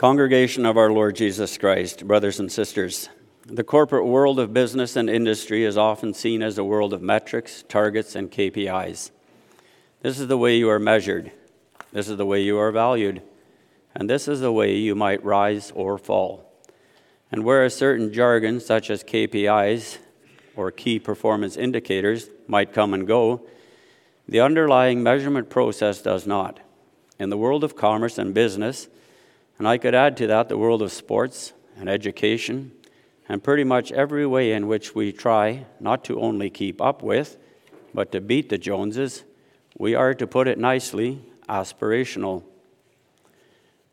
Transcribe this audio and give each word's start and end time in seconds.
Congregation 0.00 0.64
of 0.64 0.78
our 0.78 0.90
Lord 0.90 1.14
Jesus 1.14 1.58
Christ, 1.58 2.06
brothers 2.06 2.40
and 2.40 2.50
sisters, 2.50 3.10
the 3.44 3.62
corporate 3.62 4.06
world 4.06 4.40
of 4.40 4.54
business 4.54 4.96
and 4.96 5.10
industry 5.10 5.62
is 5.62 5.76
often 5.76 6.14
seen 6.14 6.42
as 6.42 6.56
a 6.56 6.64
world 6.64 6.94
of 6.94 7.02
metrics, 7.02 7.64
targets, 7.68 8.14
and 8.14 8.30
KPIs. 8.30 9.10
This 10.00 10.18
is 10.18 10.26
the 10.26 10.38
way 10.38 10.56
you 10.56 10.70
are 10.70 10.78
measured, 10.78 11.32
this 11.92 12.08
is 12.08 12.16
the 12.16 12.24
way 12.24 12.40
you 12.40 12.56
are 12.56 12.72
valued, 12.72 13.20
and 13.94 14.08
this 14.08 14.26
is 14.26 14.40
the 14.40 14.50
way 14.50 14.74
you 14.74 14.94
might 14.94 15.22
rise 15.22 15.70
or 15.74 15.98
fall. 15.98 16.50
And 17.30 17.44
whereas 17.44 17.76
certain 17.76 18.10
jargon, 18.10 18.58
such 18.58 18.88
as 18.88 19.04
KPIs 19.04 19.98
or 20.56 20.70
key 20.70 20.98
performance 20.98 21.58
indicators, 21.58 22.30
might 22.48 22.72
come 22.72 22.94
and 22.94 23.06
go, 23.06 23.46
the 24.26 24.40
underlying 24.40 25.02
measurement 25.02 25.50
process 25.50 26.00
does 26.00 26.26
not. 26.26 26.58
In 27.18 27.28
the 27.28 27.36
world 27.36 27.62
of 27.62 27.76
commerce 27.76 28.16
and 28.16 28.32
business, 28.32 28.88
and 29.60 29.68
I 29.68 29.76
could 29.76 29.94
add 29.94 30.16
to 30.16 30.26
that 30.28 30.48
the 30.48 30.56
world 30.56 30.80
of 30.80 30.90
sports 30.90 31.52
and 31.76 31.86
education 31.86 32.72
and 33.28 33.44
pretty 33.44 33.62
much 33.62 33.92
every 33.92 34.26
way 34.26 34.52
in 34.52 34.66
which 34.66 34.94
we 34.94 35.12
try 35.12 35.66
not 35.78 36.02
to 36.04 36.18
only 36.18 36.48
keep 36.48 36.80
up 36.80 37.02
with, 37.02 37.36
but 37.92 38.10
to 38.12 38.22
beat 38.22 38.48
the 38.48 38.56
Joneses, 38.56 39.22
we 39.76 39.94
are, 39.94 40.14
to 40.14 40.26
put 40.26 40.48
it 40.48 40.56
nicely, 40.56 41.20
aspirational. 41.46 42.42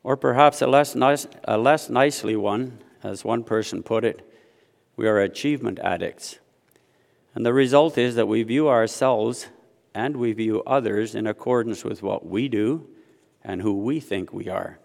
Or 0.03 0.15
perhaps 0.15 0.61
a 0.61 0.67
less, 0.67 0.95
nice, 0.95 1.27
a 1.43 1.57
less 1.57 1.89
nicely 1.89 2.37
one, 2.37 2.79
as 3.03 3.25
one 3.25 3.43
person 3.43 3.83
put 3.83 4.05
it, 4.05 4.25
we 4.95 5.05
are 5.05 5.19
achievement 5.19 5.79
addicts. 5.79 6.39
And 7.35 7.45
the 7.45 7.51
result 7.51 7.97
is 7.97 8.15
that 8.15 8.29
we 8.29 8.41
view 8.43 8.69
ourselves 8.69 9.47
and 9.93 10.15
we 10.15 10.31
view 10.31 10.63
others 10.65 11.13
in 11.13 11.27
accordance 11.27 11.83
with 11.83 12.01
what 12.01 12.25
we 12.25 12.47
do 12.47 12.87
and 13.43 13.61
who 13.61 13.73
we 13.73 13.99
think 13.99 14.31
we 14.31 14.47
are. 14.47 14.79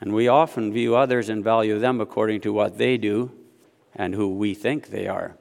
And 0.00 0.14
we 0.14 0.28
often 0.28 0.72
view 0.72 0.96
others 0.96 1.28
and 1.28 1.44
value 1.44 1.78
them 1.78 2.00
according 2.00 2.40
to 2.42 2.52
what 2.52 2.78
they 2.78 2.96
do 2.96 3.32
and 3.94 4.14
who 4.14 4.34
we 4.34 4.54
think 4.54 4.88
they 4.88 5.06
are. 5.06 5.36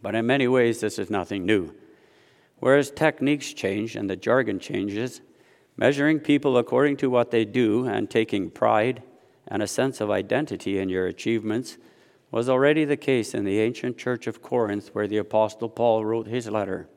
But 0.00 0.14
in 0.14 0.26
many 0.26 0.46
ways, 0.46 0.80
this 0.80 0.98
is 0.98 1.10
nothing 1.10 1.44
new. 1.44 1.74
Whereas 2.58 2.90
techniques 2.90 3.52
change 3.52 3.96
and 3.96 4.08
the 4.08 4.16
jargon 4.16 4.60
changes, 4.60 5.20
measuring 5.76 6.20
people 6.20 6.56
according 6.56 6.98
to 6.98 7.10
what 7.10 7.30
they 7.30 7.44
do 7.44 7.86
and 7.86 8.08
taking 8.08 8.50
pride 8.50 9.02
and 9.48 9.62
a 9.62 9.66
sense 9.66 10.00
of 10.00 10.10
identity 10.10 10.78
in 10.78 10.88
your 10.88 11.06
achievements 11.06 11.78
was 12.30 12.48
already 12.48 12.84
the 12.84 12.96
case 12.96 13.34
in 13.34 13.44
the 13.44 13.60
ancient 13.60 13.96
church 13.96 14.26
of 14.26 14.42
Corinth, 14.42 14.90
where 14.92 15.06
the 15.06 15.16
Apostle 15.18 15.68
Paul 15.68 16.04
wrote 16.04 16.26
his 16.26 16.48
letter. 16.48 16.88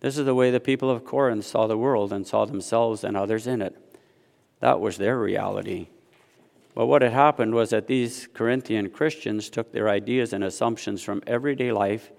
This 0.00 0.18
is 0.18 0.26
the 0.26 0.34
way 0.34 0.50
the 0.50 0.60
people 0.60 0.90
of 0.90 1.04
Corinth 1.04 1.44
saw 1.44 1.66
the 1.66 1.78
world 1.78 2.12
and 2.12 2.26
saw 2.26 2.44
themselves 2.44 3.04
and 3.04 3.16
others 3.16 3.46
in 3.46 3.62
it. 3.62 3.76
That 4.60 4.80
was 4.80 4.96
their 4.96 5.18
reality. 5.18 5.88
But 6.74 6.86
what 6.86 7.02
had 7.02 7.12
happened 7.12 7.54
was 7.54 7.70
that 7.70 7.86
these 7.86 8.28
Corinthian 8.34 8.90
Christians 8.90 9.48
took 9.48 9.72
their 9.72 9.88
ideas 9.88 10.32
and 10.32 10.42
assumptions 10.42 11.02
from 11.02 11.22
everyday 11.26 11.70
life 11.70 12.10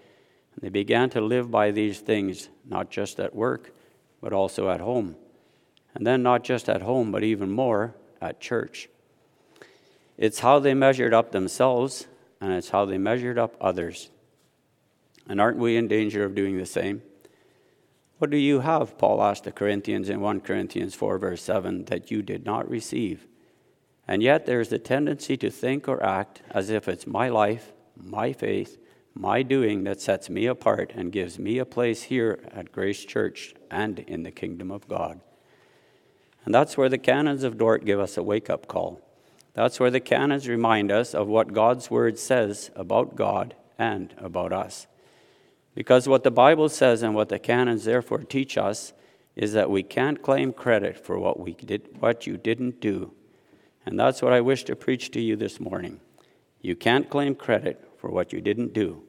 and 0.55 0.63
they 0.63 0.69
began 0.69 1.09
to 1.11 1.21
live 1.21 1.51
by 1.51 1.71
these 1.71 1.99
things, 1.99 2.49
not 2.65 2.89
just 2.89 3.19
at 3.19 3.35
work, 3.35 3.73
but 4.21 4.33
also 4.33 4.69
at 4.69 4.79
home. 4.79 5.15
And 5.93 6.07
then 6.07 6.23
not 6.23 6.43
just 6.43 6.69
at 6.69 6.81
home, 6.81 7.11
but 7.11 7.23
even 7.23 7.51
more 7.51 7.95
at 8.21 8.39
church. 8.39 8.89
It's 10.17 10.39
how 10.39 10.59
they 10.59 10.73
measured 10.73 11.13
up 11.13 11.31
themselves, 11.31 12.07
and 12.39 12.53
it's 12.53 12.69
how 12.69 12.85
they 12.85 12.97
measured 12.97 13.37
up 13.37 13.55
others. 13.59 14.09
And 15.27 15.41
aren't 15.41 15.57
we 15.57 15.75
in 15.75 15.87
danger 15.87 16.23
of 16.23 16.35
doing 16.35 16.57
the 16.57 16.65
same? 16.65 17.01
What 18.17 18.29
do 18.29 18.37
you 18.37 18.61
have, 18.61 18.97
Paul 18.97 19.21
asked 19.21 19.43
the 19.43 19.51
Corinthians 19.51 20.07
in 20.07 20.21
1 20.21 20.41
Corinthians 20.41 20.95
4, 20.95 21.17
verse 21.17 21.41
7, 21.41 21.85
that 21.85 22.09
you 22.11 22.21
did 22.21 22.45
not 22.45 22.69
receive? 22.69 23.27
And 24.07 24.23
yet 24.23 24.45
there's 24.45 24.69
the 24.69 24.79
tendency 24.79 25.35
to 25.37 25.49
think 25.49 25.87
or 25.89 26.01
act 26.01 26.41
as 26.49 26.69
if 26.69 26.87
it's 26.87 27.05
my 27.05 27.27
life, 27.27 27.73
my 27.97 28.31
faith, 28.31 28.77
my 29.13 29.41
doing 29.41 29.83
that 29.85 29.99
sets 29.99 30.29
me 30.29 30.45
apart 30.45 30.91
and 30.95 31.11
gives 31.11 31.39
me 31.39 31.57
a 31.57 31.65
place 31.65 32.03
here 32.03 32.39
at 32.51 32.71
Grace 32.71 33.03
Church 33.03 33.53
and 33.71 33.99
in 33.99 34.23
the 34.23 34.31
kingdom 34.31 34.71
of 34.71 34.87
God. 34.87 35.19
And 36.45 36.53
that's 36.53 36.77
where 36.77 36.89
the 36.89 36.97
canons 36.97 37.43
of 37.43 37.57
Dort 37.57 37.85
give 37.85 37.99
us 37.99 38.17
a 38.17 38.23
wake 38.23 38.49
up 38.49 38.67
call. 38.67 39.01
That's 39.53 39.79
where 39.79 39.91
the 39.91 40.01
canons 40.01 40.47
remind 40.47 40.91
us 40.91 41.15
of 41.15 41.27
what 41.27 41.53
God's 41.53 41.89
word 41.89 42.19
says 42.19 42.71
about 42.75 43.15
God 43.15 43.55
and 43.79 44.13
about 44.17 44.53
us. 44.53 44.87
Because 45.75 46.07
what 46.07 46.23
the 46.23 46.31
Bible 46.31 46.69
says 46.69 47.03
and 47.03 47.13
what 47.13 47.29
the 47.29 47.37
canons 47.37 47.83
therefore 47.83 48.19
teach 48.19 48.57
us 48.57 48.93
is 49.35 49.51
that 49.53 49.69
we 49.69 49.83
can't 49.83 50.23
claim 50.23 50.53
credit 50.53 50.97
for 50.97 51.19
what 51.19 51.37
we 51.37 51.53
did 51.53 51.89
what 51.99 52.25
you 52.25 52.37
didn't 52.37 52.79
do. 52.79 53.11
And 53.85 53.99
that's 53.99 54.21
what 54.21 54.33
I 54.33 54.41
wish 54.41 54.63
to 54.63 54.75
preach 54.75 55.11
to 55.11 55.21
you 55.21 55.35
this 55.35 55.59
morning. 55.59 55.99
You 56.61 56.75
can't 56.75 57.09
claim 57.09 57.35
credit 57.35 57.87
for 57.97 58.09
what 58.09 58.31
you 58.31 58.39
didn't 58.41 58.73
do. 58.73 59.03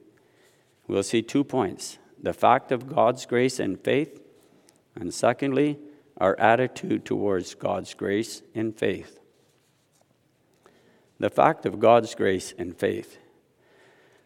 We'll 0.87 1.03
see 1.03 1.21
two 1.21 1.43
points 1.43 1.97
the 2.21 2.33
fact 2.33 2.71
of 2.71 2.93
God's 2.93 3.25
grace 3.25 3.59
and 3.59 3.79
faith, 3.79 4.21
and 4.95 5.13
secondly, 5.13 5.77
our 6.17 6.37
attitude 6.39 7.05
towards 7.05 7.55
God's 7.55 7.93
grace 7.93 8.41
and 8.55 8.75
faith. 8.77 9.19
The 11.19 11.29
fact 11.29 11.65
of 11.65 11.79
God's 11.79 12.15
grace 12.15 12.53
and 12.57 12.75
faith. 12.75 13.17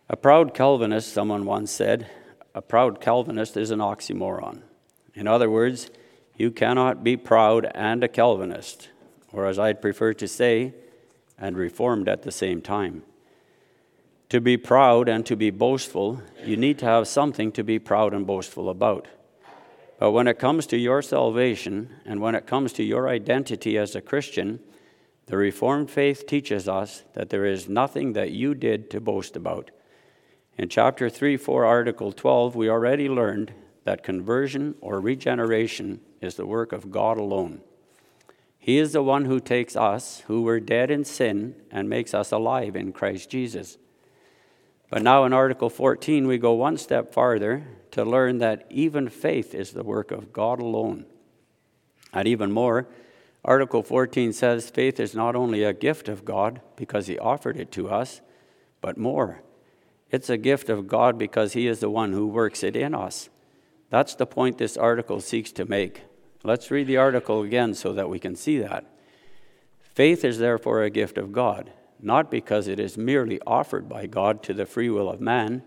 A 0.09 0.16
proud 0.16 0.53
Calvinist, 0.53 1.13
someone 1.13 1.46
once 1.46 1.72
said, 1.72 2.09
a 2.54 2.62
proud 2.62 3.00
Calvinist 3.00 3.58
is 3.58 3.72
an 3.72 3.80
oxymoron. 3.80 4.62
In 5.14 5.28
other 5.28 5.50
words, 5.50 5.90
you 6.36 6.52
cannot 6.52 7.04
be 7.04 7.18
proud 7.18 7.70
and 7.74 8.04
a 8.04 8.08
Calvinist, 8.08 8.90
or 9.32 9.46
as 9.46 9.60
I'd 9.60 9.82
prefer 9.82 10.14
to 10.16 10.28
say, 10.28 10.74
and 11.38 11.58
reformed 11.58 12.08
at 12.08 12.24
the 12.24 12.32
same 12.32 12.62
time. 12.62 13.04
To 14.30 14.40
be 14.40 14.56
proud 14.56 15.10
and 15.10 15.26
to 15.26 15.36
be 15.36 15.50
boastful, 15.50 16.22
you 16.46 16.56
need 16.56 16.80
to 16.80 16.86
have 16.86 17.08
something 17.08 17.52
to 17.52 17.64
be 17.64 17.80
proud 17.80 18.14
and 18.14 18.26
boastful 18.26 18.70
about. 18.70 19.08
But 20.00 20.12
when 20.12 20.28
it 20.28 20.40
comes 20.40 20.66
to 20.68 20.78
your 20.78 21.02
salvation 21.02 21.98
and 22.06 22.22
when 22.22 22.34
it 22.34 22.48
comes 22.48 22.74
to 22.74 22.84
your 22.84 23.10
identity 23.10 23.78
as 23.78 23.94
a 23.96 24.02
Christian, 24.02 24.60
the 25.28 25.38
Reformed 25.38 25.92
faith 25.92 26.26
teaches 26.26 26.68
us 26.68 27.04
that 27.14 27.30
there 27.30 27.46
is 27.46 27.70
nothing 27.70 28.14
that 28.14 28.32
you 28.32 28.56
did 28.56 28.90
to 28.92 29.00
boast 29.00 29.36
about. 29.36 29.70
In 30.58 30.68
chapter 30.68 31.10
3, 31.10 31.38
4, 31.38 31.66
article 31.66 32.12
12, 32.12 32.56
we 32.56 32.70
already 32.70 33.08
learned 33.08 33.54
that 33.86 34.04
conversion 34.04 34.76
or 34.82 35.00
regeneration 35.00 36.02
is 36.20 36.36
the 36.36 36.46
work 36.46 36.72
of 36.72 36.92
God 36.92 37.18
alone. 37.18 37.62
He 38.60 38.78
is 38.78 38.92
the 38.92 39.02
one 39.02 39.26
who 39.26 39.40
takes 39.40 39.76
us, 39.76 40.20
who 40.28 40.44
were 40.44 40.60
dead 40.60 40.92
in 40.92 41.04
sin, 41.04 41.56
and 41.72 41.90
makes 41.90 42.14
us 42.14 42.32
alive 42.32 42.76
in 42.76 42.94
Christ 42.94 43.30
Jesus. 43.30 43.78
But 44.92 45.02
now 45.02 45.24
in 45.24 45.34
Article 45.34 45.70
14, 45.70 46.28
we 46.28 46.38
go 46.38 46.52
one 46.52 46.78
step 46.78 47.14
farther 47.14 47.66
to 47.92 48.04
learn 48.04 48.38
that 48.40 48.68
even 48.70 49.08
faith 49.10 49.56
is 49.56 49.72
the 49.72 49.84
work 49.84 50.12
of 50.12 50.34
God 50.34 50.60
alone. 50.60 51.06
And 52.14 52.28
even 52.28 52.52
more, 52.52 52.88
Article 53.44 53.82
14 53.82 54.34
says 54.34 54.70
faith 54.70 55.00
is 55.00 55.16
not 55.16 55.36
only 55.36 55.64
a 55.64 55.74
gift 55.74 56.10
of 56.10 56.26
God 56.26 56.62
because 56.76 57.08
He 57.08 57.18
offered 57.18 57.58
it 57.58 57.72
to 57.72 57.90
us, 57.90 58.22
but 58.82 58.98
more. 58.98 59.42
It's 60.12 60.30
a 60.30 60.38
gift 60.38 60.70
of 60.70 60.88
God 60.88 61.18
because 61.18 61.54
He 61.54 61.68
is 61.68 61.80
the 61.80 61.90
one 61.90 62.12
who 62.12 62.28
works 62.28 62.64
it 62.64 62.76
in 62.76 62.94
us. 62.94 63.30
That's 63.90 64.14
the 64.14 64.26
point 64.26 64.58
this 64.58 64.78
article 64.78 65.22
seeks 65.22 65.52
to 65.54 65.66
make. 65.66 66.04
Let's 66.44 66.70
read 66.70 66.88
the 66.88 66.98
article 66.98 67.42
again 67.42 67.74
so 67.74 67.94
that 67.94 68.10
we 68.10 68.20
can 68.20 68.36
see 68.36 68.60
that. 68.60 68.86
Faith 69.80 70.26
is 70.26 70.38
therefore 70.38 70.84
a 70.84 70.90
gift 70.90 71.18
of 71.18 71.32
God, 71.32 71.72
not 72.00 72.30
because 72.30 72.68
it 72.68 72.80
is 72.80 72.98
merely 72.98 73.40
offered 73.46 73.88
by 73.88 74.06
God 74.06 74.44
to 74.44 74.54
the 74.54 74.66
free 74.66 74.90
will 74.90 75.10
of 75.10 75.22
man, 75.22 75.64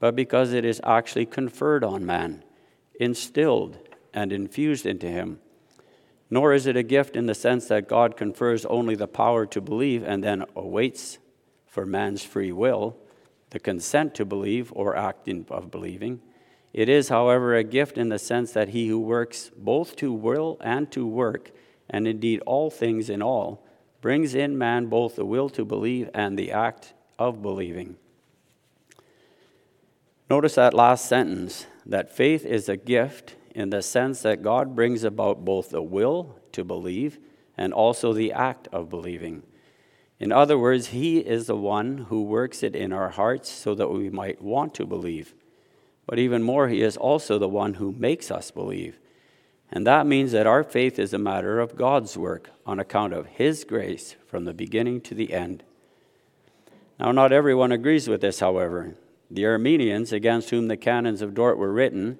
but 0.00 0.16
because 0.16 0.52
it 0.52 0.64
is 0.64 0.80
actually 0.84 1.26
conferred 1.26 1.84
on 1.84 2.04
man, 2.04 2.44
instilled 2.98 3.78
and 4.12 4.32
infused 4.32 4.86
into 4.86 5.06
him. 5.06 5.38
Nor 6.30 6.54
is 6.54 6.66
it 6.66 6.76
a 6.76 6.82
gift 6.82 7.14
in 7.14 7.26
the 7.26 7.34
sense 7.34 7.68
that 7.68 7.88
God 7.88 8.16
confers 8.16 8.64
only 8.66 8.94
the 8.94 9.06
power 9.06 9.46
to 9.46 9.60
believe 9.60 10.02
and 10.02 10.24
then 10.24 10.44
awaits 10.56 11.18
for 11.66 11.86
man's 11.86 12.24
free 12.24 12.52
will 12.52 12.96
the 13.50 13.58
consent 13.58 14.14
to 14.14 14.24
believe 14.24 14.72
or 14.74 14.96
act 14.96 15.28
in, 15.28 15.46
of 15.50 15.70
believing. 15.70 16.20
It 16.72 16.88
is, 16.88 17.08
however, 17.08 17.54
a 17.54 17.64
gift 17.64 17.96
in 17.96 18.08
the 18.08 18.18
sense 18.18 18.52
that 18.52 18.70
he 18.70 18.88
who 18.88 19.00
works 19.00 19.50
both 19.56 19.96
to 19.96 20.12
will 20.12 20.58
and 20.60 20.90
to 20.92 21.06
work, 21.06 21.52
and 21.88 22.06
indeed 22.06 22.40
all 22.44 22.70
things 22.70 23.08
in 23.08 23.22
all, 23.22 23.64
brings 24.00 24.34
in 24.34 24.58
man 24.58 24.86
both 24.86 25.16
the 25.16 25.24
will 25.24 25.48
to 25.50 25.64
believe 25.64 26.10
and 26.12 26.38
the 26.38 26.52
act 26.52 26.92
of 27.18 27.40
believing. 27.40 27.96
Notice 30.28 30.56
that 30.56 30.74
last 30.74 31.08
sentence 31.08 31.66
that 31.86 32.14
faith 32.14 32.44
is 32.44 32.68
a 32.68 32.76
gift 32.76 33.36
in 33.54 33.70
the 33.70 33.80
sense 33.80 34.22
that 34.22 34.42
God 34.42 34.74
brings 34.74 35.04
about 35.04 35.44
both 35.44 35.70
the 35.70 35.82
will 35.82 36.38
to 36.52 36.64
believe 36.64 37.18
and 37.56 37.72
also 37.72 38.12
the 38.12 38.32
act 38.32 38.68
of 38.72 38.90
believing. 38.90 39.42
In 40.18 40.32
other 40.32 40.58
words, 40.58 40.88
He 40.88 41.18
is 41.18 41.46
the 41.46 41.56
one 41.56 41.98
who 42.08 42.22
works 42.22 42.62
it 42.62 42.74
in 42.74 42.92
our 42.92 43.10
hearts 43.10 43.50
so 43.50 43.74
that 43.74 43.90
we 43.90 44.08
might 44.08 44.40
want 44.40 44.74
to 44.74 44.86
believe. 44.86 45.34
But 46.06 46.18
even 46.18 46.42
more, 46.42 46.68
He 46.68 46.82
is 46.82 46.96
also 46.96 47.38
the 47.38 47.48
one 47.48 47.74
who 47.74 47.92
makes 47.92 48.30
us 48.30 48.50
believe. 48.50 48.98
And 49.70 49.86
that 49.86 50.06
means 50.06 50.32
that 50.32 50.46
our 50.46 50.62
faith 50.62 50.98
is 50.98 51.12
a 51.12 51.18
matter 51.18 51.58
of 51.58 51.76
God's 51.76 52.16
work 52.16 52.50
on 52.64 52.78
account 52.78 53.12
of 53.12 53.26
His 53.26 53.64
grace 53.64 54.16
from 54.26 54.44
the 54.44 54.54
beginning 54.54 55.00
to 55.02 55.14
the 55.14 55.32
end. 55.32 55.64
Now, 56.98 57.12
not 57.12 57.32
everyone 57.32 57.72
agrees 57.72 58.08
with 58.08 58.20
this, 58.22 58.40
however. 58.40 58.94
The 59.30 59.44
Arminians, 59.44 60.12
against 60.12 60.50
whom 60.50 60.68
the 60.68 60.76
canons 60.76 61.20
of 61.20 61.34
Dort 61.34 61.58
were 61.58 61.72
written, 61.72 62.18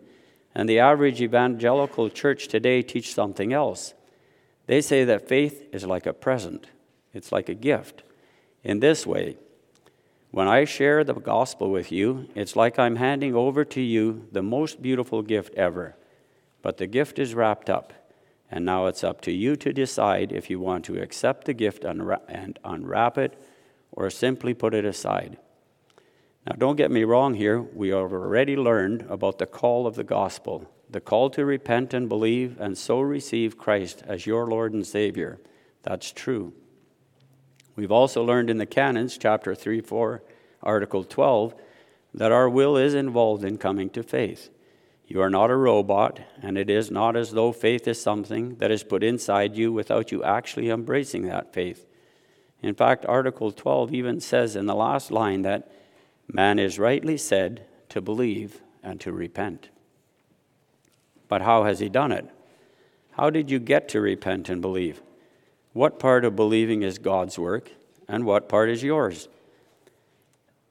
and 0.54 0.68
the 0.68 0.80
average 0.80 1.22
evangelical 1.22 2.10
church 2.10 2.48
today 2.48 2.82
teach 2.82 3.14
something 3.14 3.52
else. 3.52 3.94
They 4.66 4.80
say 4.80 5.04
that 5.04 5.28
faith 5.28 5.68
is 5.72 5.86
like 5.86 6.06
a 6.06 6.12
present, 6.12 6.66
it's 7.16 7.32
like 7.32 7.48
a 7.48 7.54
gift. 7.54 8.02
In 8.62 8.80
this 8.80 9.06
way, 9.06 9.38
when 10.30 10.48
I 10.48 10.64
share 10.64 11.02
the 11.02 11.14
gospel 11.14 11.70
with 11.70 11.90
you, 11.90 12.28
it's 12.34 12.56
like 12.56 12.78
I'm 12.78 12.96
handing 12.96 13.34
over 13.34 13.64
to 13.64 13.80
you 13.80 14.28
the 14.32 14.42
most 14.42 14.82
beautiful 14.82 15.22
gift 15.22 15.54
ever. 15.54 15.96
But 16.60 16.76
the 16.76 16.86
gift 16.86 17.18
is 17.18 17.34
wrapped 17.34 17.70
up, 17.70 17.92
and 18.50 18.64
now 18.64 18.86
it's 18.86 19.02
up 19.02 19.22
to 19.22 19.32
you 19.32 19.56
to 19.56 19.72
decide 19.72 20.32
if 20.32 20.50
you 20.50 20.60
want 20.60 20.84
to 20.84 21.00
accept 21.00 21.46
the 21.46 21.54
gift 21.54 21.84
and 21.84 22.58
unwrap 22.64 23.16
it 23.16 23.40
or 23.92 24.10
simply 24.10 24.52
put 24.52 24.74
it 24.74 24.84
aside. 24.84 25.38
Now, 26.46 26.56
don't 26.58 26.76
get 26.76 26.90
me 26.90 27.04
wrong 27.04 27.34
here. 27.34 27.62
We 27.62 27.88
have 27.88 28.12
already 28.12 28.56
learned 28.56 29.06
about 29.08 29.38
the 29.38 29.46
call 29.46 29.86
of 29.86 29.94
the 29.94 30.04
gospel, 30.04 30.70
the 30.90 31.00
call 31.00 31.30
to 31.30 31.46
repent 31.46 31.94
and 31.94 32.08
believe 32.08 32.60
and 32.60 32.76
so 32.76 33.00
receive 33.00 33.56
Christ 33.56 34.02
as 34.06 34.26
your 34.26 34.46
Lord 34.46 34.74
and 34.74 34.86
Savior. 34.86 35.40
That's 35.82 36.12
true. 36.12 36.52
We've 37.76 37.92
also 37.92 38.24
learned 38.24 38.48
in 38.48 38.56
the 38.56 38.66
canons, 38.66 39.18
chapter 39.18 39.54
3, 39.54 39.82
4, 39.82 40.22
article 40.62 41.04
12, 41.04 41.54
that 42.14 42.32
our 42.32 42.48
will 42.48 42.76
is 42.78 42.94
involved 42.94 43.44
in 43.44 43.58
coming 43.58 43.90
to 43.90 44.02
faith. 44.02 44.48
You 45.06 45.20
are 45.20 45.30
not 45.30 45.50
a 45.50 45.56
robot, 45.56 46.20
and 46.42 46.58
it 46.58 46.68
is 46.68 46.90
not 46.90 47.16
as 47.16 47.30
though 47.30 47.52
faith 47.52 47.86
is 47.86 48.00
something 48.00 48.56
that 48.56 48.70
is 48.70 48.82
put 48.82 49.04
inside 49.04 49.56
you 49.56 49.72
without 49.72 50.10
you 50.10 50.24
actually 50.24 50.70
embracing 50.70 51.26
that 51.26 51.52
faith. 51.52 51.86
In 52.62 52.74
fact, 52.74 53.04
Article 53.06 53.52
12 53.52 53.92
even 53.92 54.20
says 54.20 54.56
in 54.56 54.66
the 54.66 54.74
last 54.74 55.12
line 55.12 55.42
that 55.42 55.70
man 56.26 56.58
is 56.58 56.78
rightly 56.78 57.16
said 57.16 57.66
to 57.90 58.00
believe 58.00 58.62
and 58.82 59.00
to 59.00 59.12
repent. 59.12 59.68
But 61.28 61.42
how 61.42 61.64
has 61.64 61.78
he 61.78 61.88
done 61.88 62.10
it? 62.10 62.28
How 63.12 63.30
did 63.30 63.50
you 63.50 63.58
get 63.58 63.88
to 63.90 64.00
repent 64.00 64.48
and 64.48 64.60
believe? 64.60 65.02
What 65.76 65.98
part 65.98 66.24
of 66.24 66.34
believing 66.34 66.80
is 66.80 66.96
God's 66.96 67.38
work, 67.38 67.70
and 68.08 68.24
what 68.24 68.48
part 68.48 68.70
is 68.70 68.82
yours? 68.82 69.28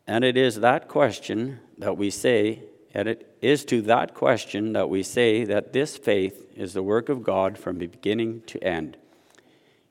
And 0.07 0.24
it 0.24 0.36
is 0.36 0.62
that 0.62 0.88
question 0.88 1.60
that 1.78 1.96
we 1.96 2.10
say, 2.10 2.63
and 2.92 3.07
it 3.07 3.38
is 3.40 3.66
to 3.66 3.84
that 3.84 4.16
question 4.16 4.74
that 4.74 4.90
we 4.90 5.04
say 5.04 5.44
that 5.44 5.74
this 5.74 5.96
faith 5.96 6.48
is 6.56 6.74
the 6.74 6.81
work 6.81 7.07
of 7.07 7.22
God 7.22 7.56
from 7.56 7.78
beginning 7.78 8.42
to 8.48 8.63
end. 8.63 8.98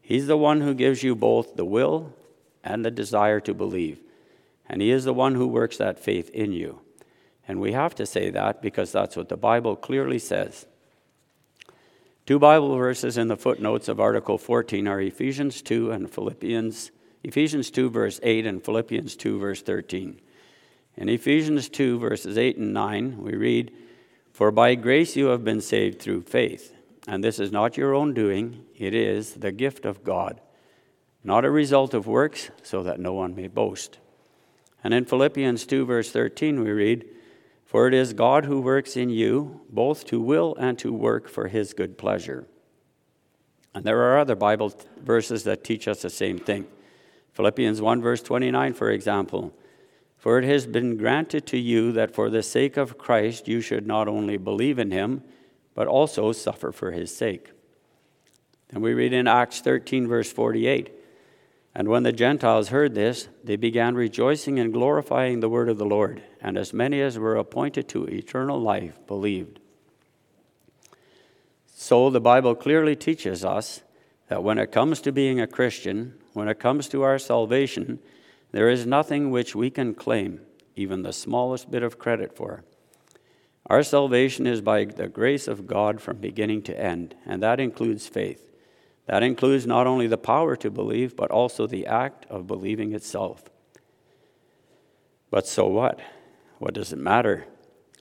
He's 0.02 0.26
the 0.26 0.36
one 0.36 0.62
who 0.62 0.74
gives 0.74 1.04
you 1.04 1.14
both 1.14 1.54
the 1.54 1.64
will 1.64 2.12
and 2.64 2.84
the 2.84 2.90
desire 2.90 3.38
to 3.38 3.54
believe. 3.54 4.00
And 4.68 4.82
He 4.82 4.90
is 4.90 5.04
the 5.04 5.14
one 5.14 5.36
who 5.36 5.46
works 5.46 5.76
that 5.76 6.00
faith 6.00 6.28
in 6.30 6.50
you. 6.50 6.80
And 7.46 7.60
we 7.60 7.70
have 7.70 7.94
to 7.94 8.04
say 8.04 8.30
that 8.30 8.60
because 8.60 8.90
that's 8.90 9.14
what 9.14 9.28
the 9.28 9.36
Bible 9.36 9.76
clearly 9.76 10.18
says. 10.18 10.66
Two 12.26 12.38
Bible 12.38 12.74
verses 12.76 13.18
in 13.18 13.28
the 13.28 13.36
footnotes 13.36 13.88
of 13.88 14.00
Article 14.00 14.38
14 14.38 14.88
are 14.88 15.00
Ephesians 15.00 15.60
2 15.62 15.90
and 15.90 16.10
Philippians, 16.10 16.90
Ephesians 17.22 17.70
2, 17.70 17.90
verse 17.90 18.20
8, 18.22 18.46
and 18.46 18.64
Philippians 18.64 19.16
2, 19.16 19.38
verse 19.38 19.62
13. 19.62 20.20
In 20.96 21.08
Ephesians 21.08 21.68
2, 21.68 21.98
verses 21.98 22.38
8 22.38 22.56
and 22.56 22.72
9, 22.72 23.18
we 23.18 23.34
read, 23.34 23.72
For 24.32 24.50
by 24.50 24.74
grace 24.74 25.16
you 25.16 25.26
have 25.26 25.44
been 25.44 25.60
saved 25.60 26.00
through 26.00 26.22
faith 26.22 26.74
and 27.06 27.22
this 27.22 27.38
is 27.38 27.52
not 27.52 27.76
your 27.76 27.94
own 27.94 28.14
doing, 28.14 28.64
it 28.76 28.94
is 28.94 29.34
the 29.34 29.52
gift 29.52 29.84
of 29.84 30.04
God, 30.04 30.40
not 31.22 31.44
a 31.44 31.50
result 31.50 31.94
of 31.94 32.06
works, 32.06 32.50
so 32.62 32.82
that 32.82 33.00
no 33.00 33.12
one 33.12 33.34
may 33.34 33.48
boast. 33.48 33.98
And 34.82 34.94
in 34.94 35.04
Philippians 35.04 35.66
2, 35.66 35.86
verse 35.86 36.10
13, 36.10 36.62
we 36.62 36.70
read, 36.70 37.06
For 37.74 37.88
it 37.88 37.94
is 37.94 38.12
God 38.12 38.44
who 38.44 38.60
works 38.60 38.96
in 38.96 39.10
you, 39.10 39.62
both 39.68 40.04
to 40.04 40.20
will 40.20 40.54
and 40.60 40.78
to 40.78 40.92
work 40.92 41.28
for 41.28 41.48
his 41.48 41.74
good 41.74 41.98
pleasure. 41.98 42.46
And 43.74 43.84
there 43.84 44.00
are 44.00 44.20
other 44.20 44.36
Bible 44.36 44.72
verses 45.02 45.42
that 45.42 45.64
teach 45.64 45.88
us 45.88 46.02
the 46.02 46.08
same 46.08 46.38
thing. 46.38 46.68
Philippians 47.32 47.82
1, 47.82 48.00
verse 48.00 48.22
29, 48.22 48.74
for 48.74 48.92
example. 48.92 49.52
For 50.16 50.38
it 50.38 50.44
has 50.44 50.68
been 50.68 50.96
granted 50.96 51.46
to 51.46 51.58
you 51.58 51.90
that 51.90 52.14
for 52.14 52.30
the 52.30 52.44
sake 52.44 52.76
of 52.76 52.96
Christ 52.96 53.48
you 53.48 53.60
should 53.60 53.88
not 53.88 54.06
only 54.06 54.36
believe 54.36 54.78
in 54.78 54.92
him, 54.92 55.24
but 55.74 55.88
also 55.88 56.30
suffer 56.30 56.70
for 56.70 56.92
his 56.92 57.12
sake. 57.12 57.50
And 58.70 58.84
we 58.84 58.94
read 58.94 59.12
in 59.12 59.26
Acts 59.26 59.60
13, 59.60 60.06
verse 60.06 60.32
48 60.32 60.92
And 61.74 61.88
when 61.88 62.04
the 62.04 62.12
Gentiles 62.12 62.68
heard 62.68 62.94
this, 62.94 63.28
they 63.42 63.56
began 63.56 63.96
rejoicing 63.96 64.60
and 64.60 64.72
glorifying 64.72 65.40
the 65.40 65.48
word 65.48 65.68
of 65.68 65.78
the 65.78 65.84
Lord, 65.84 66.22
and 66.40 66.56
as 66.56 66.72
many 66.72 67.00
as 67.00 67.18
were 67.18 67.34
appointed 67.34 67.88
to 67.88 68.04
eternal 68.04 68.60
life 68.60 69.04
believed. 69.08 69.58
So 71.74 72.10
the 72.10 72.20
Bible 72.20 72.54
clearly 72.54 72.94
teaches 72.94 73.44
us 73.44 73.82
that 74.28 74.44
when 74.44 74.58
it 74.58 74.70
comes 74.70 75.00
to 75.00 75.12
being 75.12 75.40
a 75.40 75.48
Christian, 75.48 76.14
when 76.32 76.48
it 76.48 76.60
comes 76.60 76.88
to 76.88 77.02
our 77.02 77.18
salvation, 77.18 77.98
there 78.52 78.70
is 78.70 78.86
nothing 78.86 79.30
which 79.30 79.56
we 79.56 79.68
can 79.68 79.94
claim 79.94 80.40
even 80.76 81.02
the 81.02 81.12
smallest 81.12 81.70
bit 81.70 81.82
of 81.82 81.98
credit 81.98 82.36
for. 82.36 82.64
Our 83.66 83.82
salvation 83.82 84.46
is 84.46 84.60
by 84.60 84.84
the 84.84 85.08
grace 85.08 85.48
of 85.48 85.66
God 85.66 86.00
from 86.00 86.18
beginning 86.18 86.62
to 86.62 86.80
end, 86.80 87.16
and 87.26 87.42
that 87.42 87.58
includes 87.58 88.06
faith. 88.06 88.53
That 89.06 89.22
includes 89.22 89.66
not 89.66 89.86
only 89.86 90.06
the 90.06 90.18
power 90.18 90.56
to 90.56 90.70
believe, 90.70 91.16
but 91.16 91.30
also 91.30 91.66
the 91.66 91.86
act 91.86 92.26
of 92.30 92.46
believing 92.46 92.92
itself. 92.92 93.44
But 95.30 95.46
so 95.46 95.66
what? 95.66 96.00
What 96.58 96.74
does 96.74 96.92
it 96.92 96.98
matter? 96.98 97.46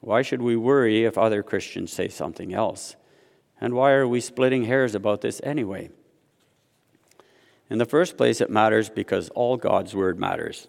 Why 0.01 0.21
should 0.21 0.41
we 0.41 0.55
worry 0.55 1.03
if 1.03 1.17
other 1.17 1.43
Christians 1.43 1.91
say 1.91 2.07
something 2.07 2.53
else? 2.53 2.95
And 3.59 3.73
why 3.73 3.91
are 3.91 4.07
we 4.07 4.19
splitting 4.19 4.65
hairs 4.65 4.95
about 4.95 5.21
this 5.21 5.41
anyway? 5.43 5.89
In 7.69 7.77
the 7.77 7.85
first 7.85 8.17
place, 8.17 8.39
it 8.39 8.49
matters 8.49 8.89
because 8.89 9.29
all 9.29 9.57
God's 9.57 9.95
Word 9.95 10.19
matters. 10.19 10.67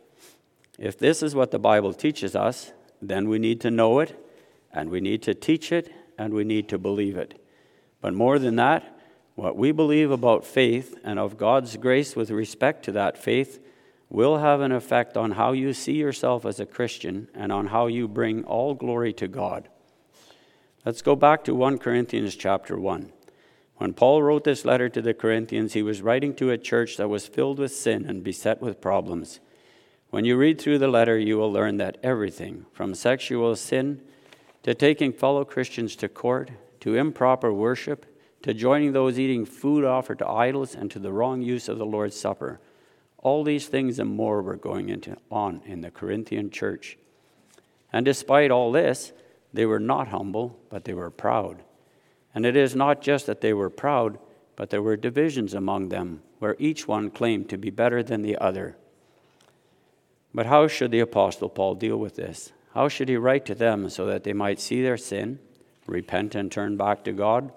If 0.79 0.99
this 0.99 1.23
is 1.23 1.35
what 1.35 1.51
the 1.51 1.59
Bible 1.59 1.93
teaches 1.93 2.35
us, 2.35 2.73
then 3.03 3.29
we 3.29 3.39
need 3.39 3.61
to 3.61 3.71
know 3.71 3.99
it 4.01 4.19
and 4.73 4.91
we 4.91 5.01
need 5.01 5.23
to 5.23 5.35
teach 5.35 5.71
it 5.71 5.93
and 6.19 6.33
we 6.33 6.45
need 6.45 6.69
to 6.69 6.79
believe 6.79 7.17
it. 7.17 7.41
But 8.01 8.15
more 8.15 8.39
than 8.39 8.57
that, 8.57 8.94
what 9.35 9.57
we 9.57 9.73
believe 9.73 10.11
about 10.11 10.45
faith 10.45 10.99
and 11.03 11.19
of 11.19 11.37
God's 11.37 11.77
grace 11.77 12.15
with 12.15 12.31
respect 12.31 12.85
to 12.85 12.93
that 12.93 13.19
faith 13.19 13.59
will 14.09 14.39
have 14.39 14.61
an 14.61 14.73
effect 14.73 15.17
on 15.17 15.33
how 15.33 15.53
you 15.53 15.73
see 15.73 15.95
yourself 15.95 16.47
as 16.47 16.61
a 16.61 16.67
Christian 16.67 17.29
and 17.35 17.51
on 17.51 17.69
how 17.69 17.89
you 17.89 18.07
bring 18.07 18.45
all 18.45 18.75
glory 18.75 19.13
to 19.15 19.27
God. 19.27 19.69
Let's 20.85 21.03
go 21.03 21.17
back 21.17 21.43
to 21.45 21.55
1 21.55 21.79
Corinthians 21.79 22.37
chapter 22.37 22.79
1. 22.79 23.11
When 23.77 23.93
Paul 23.93 24.23
wrote 24.23 24.45
this 24.45 24.65
letter 24.65 24.89
to 24.89 25.03
the 25.03 25.15
Corinthians, 25.15 25.73
he 25.73 25.83
was 25.83 26.03
writing 26.03 26.35
to 26.37 26.51
a 26.51 26.59
church 26.59 26.97
that 26.97 27.09
was 27.09 27.27
filled 27.27 27.59
with 27.59 27.75
sin 27.75 28.05
and 28.07 28.23
beset 28.23 28.61
with 28.61 28.81
problems. 28.81 29.41
When 30.11 30.25
you 30.25 30.37
read 30.37 30.61
through 30.61 30.79
the 30.79 30.87
letter, 30.87 31.19
you 31.19 31.39
will 31.39 31.51
learn 31.51 31.79
that 31.79 31.99
everything, 32.01 32.67
from 32.73 32.95
sexual 32.95 33.57
sin 33.57 34.01
to 34.63 34.75
taking 34.75 35.13
fellow 35.13 35.45
Christians 35.45 35.97
to 35.97 36.09
court, 36.09 36.53
to 36.81 36.95
improper 36.95 37.53
worship, 37.53 38.07
to 38.45 38.53
joining 38.53 38.93
those 38.93 39.19
eating 39.19 39.47
food 39.47 39.87
offered 39.87 40.19
to 40.19 40.29
idols, 40.29 40.75
and 40.75 40.91
to 40.91 40.99
the 40.99 41.11
wrong 41.11 41.41
use 41.41 41.67
of 41.67 41.79
the 41.79 41.87
Lord's 41.87 42.15
Supper. 42.15 42.61
All 43.17 43.43
these 43.43 43.69
things 43.69 43.99
and 43.99 44.11
more 44.11 44.43
were 44.43 44.57
going 44.57 44.91
into, 44.91 45.17
on 45.31 45.63
in 45.65 45.81
the 45.81 45.91
Corinthian 45.91 46.51
church. 46.51 46.99
And 47.91 48.05
despite 48.05 48.51
all 48.51 48.71
this, 48.71 49.15
they 49.55 49.65
were 49.65 49.81
not 49.81 50.09
humble, 50.09 50.59
but 50.69 50.85
they 50.85 50.93
were 50.93 51.09
proud. 51.09 51.63
And 52.35 52.45
it 52.45 52.55
is 52.55 52.77
not 52.77 53.01
just 53.01 53.25
that 53.25 53.41
they 53.41 53.55
were 53.55 53.71
proud, 53.71 54.19
but 54.57 54.69
there 54.69 54.83
were 54.83 54.99
divisions 54.99 55.55
among 55.55 55.89
them, 55.89 56.21
where 56.39 56.55
each 56.59 56.87
one 56.87 57.11
claimed 57.11 57.49
to 57.49 57.57
be 57.57 57.71
better 57.71 58.03
than 58.03 58.21
the 58.21 58.37
other. 58.37 58.77
But 60.35 60.45
how 60.45 60.69
should 60.69 60.91
the 60.91 61.01
Apostle 61.01 61.49
Paul 61.49 61.77
deal 61.77 61.97
with 61.97 62.17
this? 62.17 62.53
How 62.75 62.89
should 62.89 63.09
he 63.09 63.17
write 63.17 63.47
to 63.47 63.55
them 63.55 63.89
so 63.89 64.05
that 64.05 64.23
they 64.23 64.35
might 64.35 64.61
see 64.61 64.83
their 64.83 64.99
sin, 64.99 65.39
repent, 65.87 66.35
and 66.35 66.53
turn 66.53 66.77
back 66.77 67.05
to 67.05 67.13
God? 67.13 67.51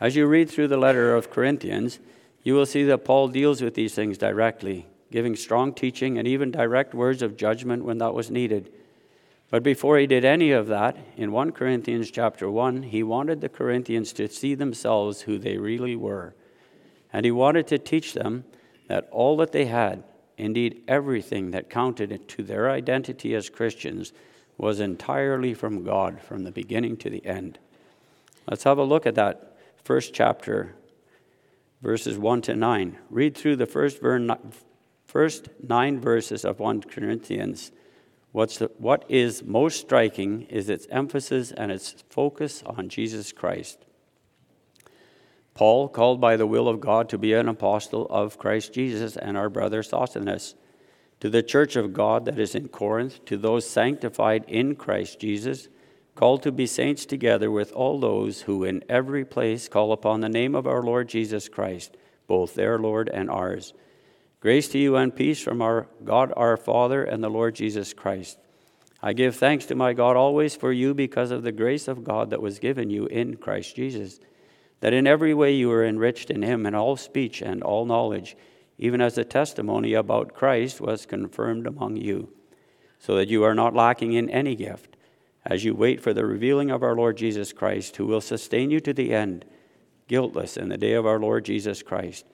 As 0.00 0.16
you 0.16 0.26
read 0.26 0.48
through 0.50 0.68
the 0.68 0.76
letter 0.76 1.14
of 1.14 1.30
Corinthians, 1.30 1.98
you 2.42 2.54
will 2.54 2.66
see 2.66 2.84
that 2.84 3.04
Paul 3.04 3.28
deals 3.28 3.60
with 3.60 3.74
these 3.74 3.94
things 3.94 4.16
directly, 4.18 4.86
giving 5.10 5.34
strong 5.34 5.72
teaching 5.72 6.18
and 6.18 6.26
even 6.26 6.50
direct 6.50 6.94
words 6.94 7.22
of 7.22 7.36
judgment 7.36 7.84
when 7.84 7.98
that 7.98 8.14
was 8.14 8.30
needed. 8.30 8.72
But 9.50 9.62
before 9.62 9.98
he 9.98 10.06
did 10.06 10.24
any 10.24 10.52
of 10.52 10.66
that, 10.68 10.96
in 11.16 11.32
1 11.32 11.52
Corinthians 11.52 12.10
chapter 12.10 12.50
1, 12.50 12.84
he 12.84 13.02
wanted 13.02 13.40
the 13.40 13.48
Corinthians 13.48 14.12
to 14.14 14.28
see 14.28 14.54
themselves 14.54 15.22
who 15.22 15.38
they 15.38 15.56
really 15.56 15.96
were. 15.96 16.34
And 17.12 17.24
he 17.24 17.32
wanted 17.32 17.66
to 17.68 17.78
teach 17.78 18.12
them 18.12 18.44
that 18.88 19.08
all 19.10 19.36
that 19.38 19.52
they 19.52 19.64
had, 19.64 20.04
Indeed, 20.38 20.82
everything 20.86 21.50
that 21.50 21.68
counted 21.68 22.28
to 22.28 22.42
their 22.44 22.70
identity 22.70 23.34
as 23.34 23.50
Christians 23.50 24.12
was 24.56 24.78
entirely 24.78 25.52
from 25.52 25.82
God 25.82 26.20
from 26.20 26.44
the 26.44 26.52
beginning 26.52 26.96
to 26.98 27.10
the 27.10 27.26
end. 27.26 27.58
Let's 28.48 28.62
have 28.62 28.78
a 28.78 28.84
look 28.84 29.04
at 29.04 29.16
that 29.16 29.47
first 29.88 30.12
chapter, 30.12 30.74
verses 31.80 32.18
1 32.18 32.42
to 32.42 32.54
9. 32.54 32.98
Read 33.08 33.34
through 33.34 33.56
the 33.56 33.64
first, 33.64 34.00
first 35.06 35.48
nine 35.66 35.98
verses 35.98 36.44
of 36.44 36.60
1 36.60 36.82
Corinthians. 36.82 37.72
What's 38.32 38.58
the, 38.58 38.70
what 38.76 39.06
is 39.08 39.42
most 39.42 39.80
striking 39.80 40.42
is 40.42 40.68
its 40.68 40.86
emphasis 40.90 41.52
and 41.52 41.72
its 41.72 42.04
focus 42.10 42.62
on 42.66 42.90
Jesus 42.90 43.32
Christ. 43.32 43.86
Paul, 45.54 45.88
called 45.88 46.20
by 46.20 46.36
the 46.36 46.46
will 46.46 46.68
of 46.68 46.80
God 46.80 47.08
to 47.08 47.16
be 47.16 47.32
an 47.32 47.48
apostle 47.48 48.06
of 48.10 48.36
Christ 48.36 48.74
Jesus, 48.74 49.16
and 49.16 49.38
our 49.38 49.48
brother 49.48 49.82
Sosthenes, 49.82 50.54
to 51.20 51.30
the 51.30 51.42
church 51.42 51.76
of 51.76 51.94
God 51.94 52.26
that 52.26 52.38
is 52.38 52.54
in 52.54 52.68
Corinth, 52.68 53.24
to 53.24 53.38
those 53.38 53.66
sanctified 53.66 54.44
in 54.48 54.76
Christ 54.76 55.18
Jesus, 55.18 55.70
called 56.18 56.42
to 56.42 56.52
be 56.52 56.66
saints 56.66 57.06
together 57.06 57.50
with 57.50 57.70
all 57.72 58.00
those 58.00 58.42
who 58.42 58.64
in 58.64 58.82
every 58.88 59.24
place 59.24 59.68
call 59.68 59.92
upon 59.92 60.20
the 60.20 60.28
name 60.28 60.54
of 60.54 60.66
our 60.66 60.82
Lord 60.82 61.08
Jesus 61.08 61.48
Christ, 61.48 61.96
both 62.26 62.54
their 62.54 62.78
Lord 62.78 63.08
and 63.08 63.30
ours. 63.30 63.72
Grace 64.40 64.68
to 64.68 64.78
you 64.78 64.96
and 64.96 65.14
peace 65.14 65.40
from 65.40 65.62
our 65.62 65.86
God 66.04 66.32
our 66.36 66.56
Father 66.56 67.04
and 67.04 67.22
the 67.22 67.30
Lord 67.30 67.54
Jesus 67.54 67.94
Christ. 67.94 68.36
I 69.00 69.12
give 69.12 69.36
thanks 69.36 69.66
to 69.66 69.76
my 69.76 69.92
God 69.92 70.16
always 70.16 70.56
for 70.56 70.72
you 70.72 70.92
because 70.92 71.30
of 71.30 71.44
the 71.44 71.52
grace 71.52 71.86
of 71.86 72.02
God 72.02 72.30
that 72.30 72.42
was 72.42 72.58
given 72.58 72.90
you 72.90 73.06
in 73.06 73.36
Christ 73.36 73.76
Jesus 73.76 74.18
that 74.80 74.92
in 74.92 75.06
every 75.06 75.34
way 75.34 75.54
you 75.54 75.68
were 75.68 75.84
enriched 75.84 76.30
in 76.30 76.42
him 76.42 76.66
in 76.66 76.74
all 76.74 76.96
speech 76.96 77.42
and 77.42 77.62
all 77.62 77.84
knowledge, 77.84 78.36
even 78.78 79.00
as 79.00 79.16
the 79.16 79.24
testimony 79.24 79.94
about 79.94 80.34
Christ 80.34 80.80
was 80.80 81.06
confirmed 81.06 81.66
among 81.66 81.96
you, 81.96 82.32
so 82.98 83.16
that 83.16 83.28
you 83.28 83.42
are 83.44 83.54
not 83.54 83.74
lacking 83.74 84.12
in 84.12 84.30
any 84.30 84.54
gift, 84.54 84.96
as 85.48 85.64
you 85.64 85.74
wait 85.74 86.00
for 86.00 86.12
the 86.12 86.26
revealing 86.26 86.70
of 86.70 86.82
our 86.82 86.94
Lord 86.94 87.16
Jesus 87.16 87.52
Christ, 87.54 87.96
who 87.96 88.06
will 88.06 88.20
sustain 88.20 88.70
you 88.70 88.80
to 88.80 88.92
the 88.92 89.14
end, 89.14 89.46
guiltless 90.06 90.58
in 90.58 90.68
the 90.68 90.76
day 90.76 90.92
of 90.92 91.06
our 91.06 91.18
Lord 91.18 91.46
Jesus 91.46 91.82
Christ. 91.82 92.26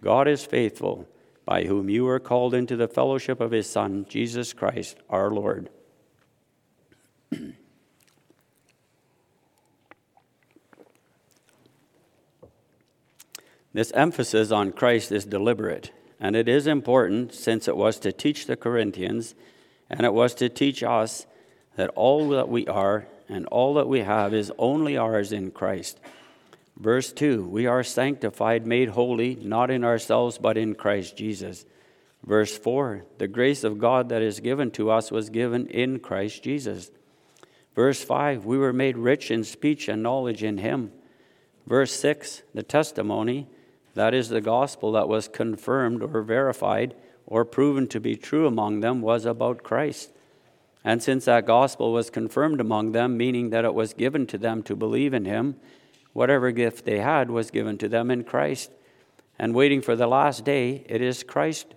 God 0.00 0.28
is 0.28 0.44
faithful, 0.44 1.08
by 1.46 1.64
whom 1.64 1.88
you 1.88 2.06
are 2.06 2.20
called 2.20 2.52
into 2.52 2.76
the 2.76 2.86
fellowship 2.86 3.40
of 3.40 3.52
his 3.52 3.68
Son, 3.68 4.04
Jesus 4.06 4.52
Christ, 4.52 4.98
our 5.08 5.30
Lord. 5.30 5.70
This 13.74 13.92
emphasis 13.92 14.50
on 14.50 14.72
Christ 14.72 15.12
is 15.12 15.24
deliberate, 15.24 15.92
and 16.18 16.34
it 16.34 16.48
is 16.48 16.66
important 16.66 17.32
since 17.32 17.68
it 17.68 17.76
was 17.76 18.00
to 18.00 18.10
teach 18.10 18.46
the 18.46 18.56
Corinthians 18.56 19.36
and 19.90 20.04
it 20.04 20.12
was 20.12 20.34
to 20.34 20.48
teach 20.48 20.82
us 20.82 21.26
that 21.78 21.90
all 21.90 22.30
that 22.30 22.48
we 22.48 22.66
are 22.66 23.06
and 23.28 23.46
all 23.46 23.74
that 23.74 23.86
we 23.86 24.00
have 24.00 24.34
is 24.34 24.50
only 24.58 24.96
ours 24.96 25.30
in 25.30 25.52
Christ. 25.52 26.00
Verse 26.76 27.12
2 27.12 27.44
We 27.44 27.66
are 27.66 27.84
sanctified, 27.84 28.66
made 28.66 28.88
holy, 28.90 29.36
not 29.36 29.70
in 29.70 29.84
ourselves, 29.84 30.38
but 30.38 30.58
in 30.58 30.74
Christ 30.74 31.16
Jesus. 31.16 31.64
Verse 32.26 32.58
4 32.58 33.04
The 33.18 33.28
grace 33.28 33.62
of 33.62 33.78
God 33.78 34.08
that 34.08 34.22
is 34.22 34.40
given 34.40 34.72
to 34.72 34.90
us 34.90 35.12
was 35.12 35.30
given 35.30 35.68
in 35.68 36.00
Christ 36.00 36.42
Jesus. 36.42 36.90
Verse 37.76 38.02
5 38.02 38.44
We 38.44 38.58
were 38.58 38.72
made 38.72 38.98
rich 38.98 39.30
in 39.30 39.44
speech 39.44 39.88
and 39.88 40.02
knowledge 40.02 40.42
in 40.42 40.58
Him. 40.58 40.90
Verse 41.64 41.92
6 41.92 42.42
The 42.54 42.64
testimony 42.64 43.46
that 43.94 44.14
is, 44.14 44.30
the 44.30 44.40
gospel 44.40 44.90
that 44.92 45.08
was 45.08 45.28
confirmed 45.28 46.02
or 46.02 46.22
verified 46.22 46.96
or 47.24 47.44
proven 47.44 47.86
to 47.86 48.00
be 48.00 48.16
true 48.16 48.48
among 48.48 48.80
them 48.80 49.00
was 49.00 49.24
about 49.24 49.62
Christ. 49.62 50.10
And 50.88 51.02
since 51.02 51.26
that 51.26 51.44
gospel 51.44 51.92
was 51.92 52.08
confirmed 52.08 52.62
among 52.62 52.92
them, 52.92 53.18
meaning 53.18 53.50
that 53.50 53.66
it 53.66 53.74
was 53.74 53.92
given 53.92 54.26
to 54.28 54.38
them 54.38 54.62
to 54.62 54.74
believe 54.74 55.12
in 55.12 55.26
him, 55.26 55.56
whatever 56.14 56.50
gift 56.50 56.86
they 56.86 57.00
had 57.00 57.30
was 57.30 57.50
given 57.50 57.76
to 57.76 57.90
them 57.90 58.10
in 58.10 58.24
Christ. 58.24 58.70
And 59.38 59.54
waiting 59.54 59.82
for 59.82 59.94
the 59.94 60.06
last 60.06 60.46
day, 60.46 60.86
it 60.88 61.02
is 61.02 61.22
Christ. 61.22 61.74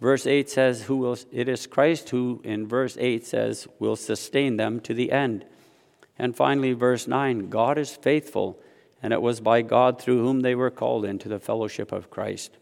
Verse 0.00 0.26
8 0.26 0.48
says, 0.48 0.84
who 0.84 0.96
will, 0.96 1.18
It 1.30 1.46
is 1.46 1.66
Christ 1.66 2.08
who, 2.08 2.40
in 2.42 2.66
verse 2.66 2.96
8 2.98 3.26
says, 3.26 3.68
will 3.78 3.96
sustain 3.96 4.56
them 4.56 4.80
to 4.80 4.94
the 4.94 5.12
end. 5.12 5.44
And 6.18 6.34
finally, 6.34 6.72
verse 6.72 7.06
9 7.06 7.50
God 7.50 7.76
is 7.76 7.96
faithful 7.96 8.58
and 9.02 9.12
it 9.12 9.20
was 9.20 9.40
by 9.40 9.60
God 9.60 10.00
through 10.00 10.22
whom 10.22 10.40
they 10.40 10.54
were 10.54 10.70
called 10.70 11.04
into 11.04 11.28
the 11.28 11.38
fellowship 11.38 11.92
of 11.92 12.08
Christ. 12.08 12.56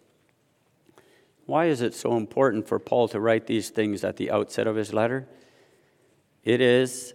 Why 1.45 1.67
is 1.67 1.81
it 1.81 1.95
so 1.95 2.17
important 2.17 2.67
for 2.67 2.81
Paul 2.81 3.07
to 3.07 3.21
write 3.21 3.47
these 3.47 3.71
things 3.71 4.03
at 4.03 4.17
the 4.17 4.33
outset 4.33 4.67
of 4.67 4.75
his 4.75 4.93
letter? 4.93 5.29
It 6.47 6.61
is 6.61 7.13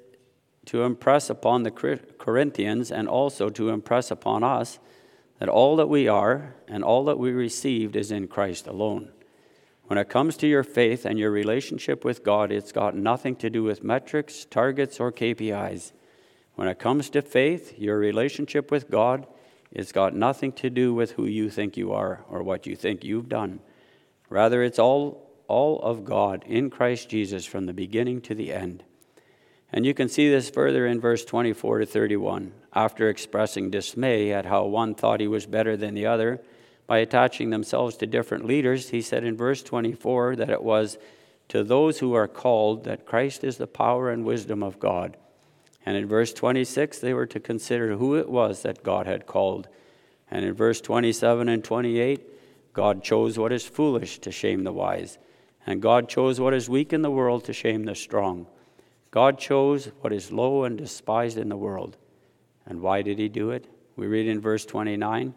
to 0.66 0.84
impress 0.84 1.30
upon 1.30 1.64
the 1.64 1.72
Corinthians 1.72 2.92
and 2.92 3.08
also 3.08 3.48
to 3.50 3.70
impress 3.70 4.12
upon 4.12 4.44
us 4.44 4.78
that 5.40 5.48
all 5.48 5.78
that 5.78 5.88
we 5.88 6.10
are 6.10 6.54
and 6.68 6.84
all 6.84 7.06
that 7.06 7.18
we 7.18 7.32
received 7.32 7.96
is 7.96 8.12
in 8.12 8.28
Christ 8.28 8.68
alone. 8.68 9.10
When 9.86 9.98
it 9.98 10.10
comes 10.10 10.36
to 10.38 10.48
your 10.48 10.66
faith 10.66 11.06
and 11.06 11.18
your 11.18 11.32
relationship 11.32 12.04
with 12.04 12.26
God, 12.26 12.52
it's 12.52 12.74
got 12.74 12.94
nothing 12.94 13.38
to 13.38 13.50
do 13.50 13.64
with 13.64 13.86
metrics, 13.86 14.44
targets, 14.44 15.00
or 15.00 15.14
KPIs. 15.14 15.94
When 16.56 16.68
it 16.68 16.78
comes 16.78 17.10
to 17.12 17.22
faith, 17.22 17.80
your 17.80 17.98
relationship 17.98 18.70
with 18.70 18.92
God, 18.92 19.28
it's 19.72 19.94
got 19.94 20.14
nothing 20.14 20.52
to 20.54 20.70
do 20.70 20.94
with 20.94 21.12
who 21.12 21.26
you 21.26 21.50
think 21.50 21.78
you 21.78 21.94
are 21.94 22.26
or 22.30 22.44
what 22.44 22.68
you 22.68 22.76
think 22.76 23.06
you've 23.06 23.30
done. 23.30 23.62
Rather, 24.30 24.62
it's 24.62 24.80
all, 24.80 25.32
all 25.48 25.80
of 25.80 26.04
God 26.04 26.44
in 26.46 26.70
Christ 26.70 27.08
Jesus 27.08 27.46
from 27.46 27.66
the 27.66 27.74
beginning 27.74 28.20
to 28.24 28.36
the 28.36 28.52
end. 28.52 28.84
And 29.74 29.86
you 29.86 29.94
can 29.94 30.10
see 30.10 30.30
this 30.30 30.50
further 30.50 30.86
in 30.86 31.00
verse 31.00 31.24
24 31.24 31.80
to 31.80 31.86
31. 31.86 32.51
After 32.74 33.10
expressing 33.10 33.70
dismay 33.70 34.32
at 34.34 34.46
how 34.46 34.66
one 34.66 34.96
thought 34.96 35.20
he 35.20 35.28
was 35.28 35.46
better 35.46 35.78
than 35.78 35.94
the 35.94 36.06
other 36.06 36.42
by 36.88 37.00
attaching 37.00 37.50
themselves 37.50 37.96
to 37.98 38.08
different 38.08 38.46
leaders, 38.46 38.90
he 38.90 39.01
said 39.01 39.24
in 39.24 39.38
verse 39.38 39.63
24 39.63 40.36
that 40.38 40.50
it 40.50 40.63
was 40.63 40.98
to 41.50 41.63
those 41.63 42.00
who 42.00 42.13
are 42.13 42.28
called 42.28 42.84
that 42.84 43.06
Christ 43.06 43.44
is 43.44 43.58
the 43.58 43.68
power 43.68 44.10
and 44.10 44.25
wisdom 44.25 44.62
of 44.63 44.80
God 44.80 45.18
and 45.86 45.98
in 45.98 46.08
verse 46.08 46.34
26, 46.34 47.00
they 47.00 47.13
were 47.13 47.25
to 47.28 47.40
consider 47.40 47.98
who 47.98 48.16
it 48.16 48.30
was 48.30 48.62
that 48.62 48.84
God 48.84 49.08
had 49.08 49.25
called. 49.25 49.68
And 50.30 50.46
in 50.46 50.54
verse 50.54 50.80
27 50.80 51.50
and 51.50 51.63
28, 51.63 52.22
God 52.74 53.04
chose 53.04 53.38
what 53.38 53.51
is 53.51 53.66
foolish 53.66 54.20
to 54.20 54.32
shame 54.32 54.63
the 54.63 54.72
wise. 54.72 55.18
And 55.66 55.82
God 55.82 56.08
chose 56.08 56.40
what 56.40 56.54
is 56.54 56.70
weak 56.70 56.94
in 56.94 57.01
the 57.01 57.12
world 57.12 57.46
to 57.46 57.54
shame 57.54 57.86
the 57.86 57.96
strong. 57.96 58.48
God 59.12 59.38
chose 59.38 59.91
what 60.00 60.13
is 60.13 60.32
low 60.32 60.63
and 60.63 60.77
despised 60.77 61.38
in 61.38 61.50
the 61.50 61.58
world. 61.58 61.98
And 62.65 62.82
why 62.82 63.01
did 63.01 63.20
he 63.20 63.27
do 63.27 63.51
it? 63.51 63.68
We 63.96 64.08
read 64.08 64.27
in 64.27 64.39
verse 64.39 64.65
29 64.65 65.36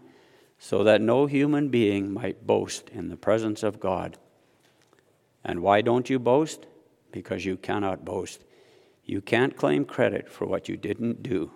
so 0.59 0.85
that 0.85 1.01
no 1.01 1.27
human 1.27 1.69
being 1.69 2.13
might 2.13 2.47
boast 2.47 2.89
in 2.91 3.09
the 3.09 3.17
presence 3.17 3.63
of 3.63 3.81
God. 3.81 4.17
And 5.45 5.61
why 5.61 5.83
don't 5.83 6.09
you 6.09 6.19
boast? 6.19 6.67
Because 7.13 7.45
you 7.45 7.57
cannot 7.57 8.05
boast. 8.05 8.45
You 9.05 9.21
can't 9.21 9.57
claim 9.57 9.85
credit 9.85 10.31
for 10.31 10.47
what 10.47 10.69
you 10.69 10.77
didn't 10.77 11.23
do. 11.23 11.51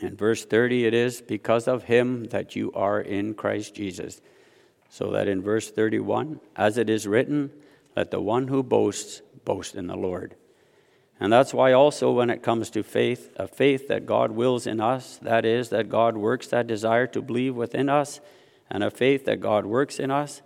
In 0.00 0.16
verse 0.16 0.44
30, 0.44 0.86
it 0.86 0.94
is 0.94 1.20
because 1.20 1.66
of 1.66 1.84
him 1.84 2.24
that 2.26 2.54
you 2.54 2.72
are 2.72 3.00
in 3.00 3.34
Christ 3.34 3.74
Jesus. 3.74 4.20
So 4.88 5.10
that 5.10 5.26
in 5.26 5.42
verse 5.42 5.70
31, 5.70 6.40
as 6.54 6.78
it 6.78 6.88
is 6.88 7.06
written, 7.08 7.50
let 7.96 8.10
the 8.10 8.20
one 8.20 8.48
who 8.48 8.62
boasts 8.62 9.22
boast 9.44 9.74
in 9.74 9.86
the 9.86 9.96
Lord. 9.96 10.36
And 11.20 11.32
that's 11.32 11.54
why, 11.54 11.72
also, 11.72 12.10
when 12.10 12.28
it 12.28 12.42
comes 12.42 12.70
to 12.70 12.82
faith, 12.82 13.32
a 13.36 13.46
faith 13.46 13.88
that 13.88 14.04
God 14.04 14.32
wills 14.32 14.66
in 14.66 14.80
us, 14.80 15.16
that 15.22 15.44
is, 15.44 15.68
that 15.68 15.88
God 15.88 16.16
works 16.16 16.48
that 16.48 16.66
desire 16.66 17.06
to 17.08 17.22
believe 17.22 17.54
within 17.54 17.88
us, 17.88 18.20
and 18.68 18.82
a 18.82 18.90
faith 18.90 19.24
that 19.26 19.40
God 19.40 19.64
works 19.64 20.00
in 20.00 20.10
us, 20.10 20.42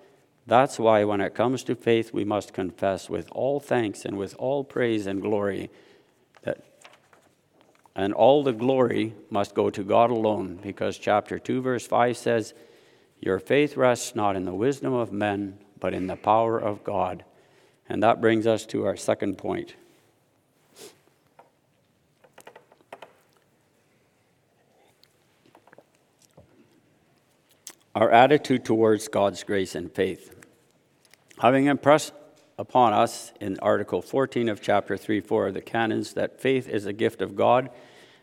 that's 0.46 0.78
why, 0.78 1.04
when 1.04 1.20
it 1.20 1.34
comes 1.34 1.62
to 1.64 1.74
faith, 1.74 2.12
we 2.12 2.24
must 2.24 2.52
confess 2.52 3.08
with 3.08 3.28
all 3.32 3.60
thanks 3.60 4.04
and 4.04 4.16
with 4.16 4.34
all 4.38 4.64
praise 4.64 5.06
and 5.06 5.20
glory 5.20 5.70
that. 6.42 6.64
and 7.94 8.14
all 8.14 8.42
the 8.42 8.52
glory 8.52 9.14
must 9.30 9.54
go 9.54 9.70
to 9.70 9.82
God 9.82 10.10
alone, 10.10 10.58
because 10.62 10.98
chapter 10.98 11.38
2, 11.38 11.62
verse 11.62 11.86
5 11.86 12.16
says, 12.16 12.54
Your 13.20 13.38
faith 13.38 13.76
rests 13.76 14.14
not 14.14 14.36
in 14.36 14.44
the 14.44 14.54
wisdom 14.54 14.92
of 14.92 15.12
men, 15.12 15.58
but 15.80 15.94
in 15.94 16.06
the 16.06 16.16
power 16.16 16.58
of 16.58 16.84
God. 16.84 17.24
And 17.88 18.02
that 18.02 18.20
brings 18.20 18.46
us 18.46 18.66
to 18.66 18.84
our 18.84 18.96
second 18.96 19.38
point. 19.38 19.74
Our 27.94 28.10
attitude 28.10 28.64
towards 28.64 29.08
God's 29.08 29.42
grace 29.42 29.74
and 29.74 29.90
faith. 29.90 30.34
Having 31.40 31.66
impressed 31.66 32.12
upon 32.58 32.92
us 32.92 33.32
in 33.40 33.58
Article 33.60 34.02
14 34.02 34.48
of 34.48 34.60
chapter 34.60 34.96
3 34.96 35.20
4 35.20 35.48
of 35.48 35.54
the 35.54 35.62
canons 35.62 36.12
that 36.12 36.40
faith 36.40 36.68
is 36.68 36.84
a 36.84 36.92
gift 36.92 37.22
of 37.22 37.34
God 37.34 37.70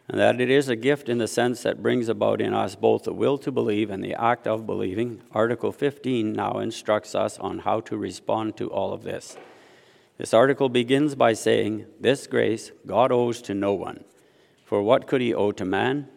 and 0.08 0.20
that 0.20 0.40
it 0.40 0.52
is 0.52 0.70
a 0.70 0.76
gift 0.76 1.10
in 1.10 1.18
the 1.18 1.28
sense 1.28 1.64
that 1.64 1.82
brings 1.82 2.10
about 2.10 2.42
in 2.42 2.54
us 2.54 2.76
both 2.76 3.04
the 3.04 3.14
will 3.14 3.40
to 3.40 3.52
believe 3.52 3.90
and 3.90 4.04
the 4.04 4.14
act 4.14 4.46
of 4.46 4.68
believing. 4.68 5.22
Article 5.32 5.72
15 5.72 6.32
now 6.32 6.60
instructs 6.60 7.16
us 7.16 7.40
on 7.40 7.60
how 7.60 7.80
to 7.82 7.98
respond 7.98 8.56
to 8.58 8.70
all 8.70 8.94
of 8.94 9.04
this. 9.04 9.36
This 10.18 10.34
article 10.34 10.70
begins 10.70 11.16
by 11.16 11.34
saying, 11.34 11.88
This 12.00 12.28
grace 12.28 12.72
God 12.86 13.12
owes 13.12 13.42
to 13.44 13.56
no 13.56 13.74
one. 13.74 14.04
For 14.64 14.84
what 14.84 15.08
could 15.08 15.22
he 15.22 15.34
owe 15.34 15.52
to 15.54 15.66
man? 15.66 16.08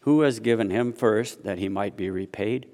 Who 0.00 0.22
has 0.22 0.40
given 0.40 0.70
him 0.70 0.92
first 0.92 1.44
that 1.44 1.58
he 1.58 1.68
might 1.68 1.96
be 1.96 2.10
repaid? 2.10 2.66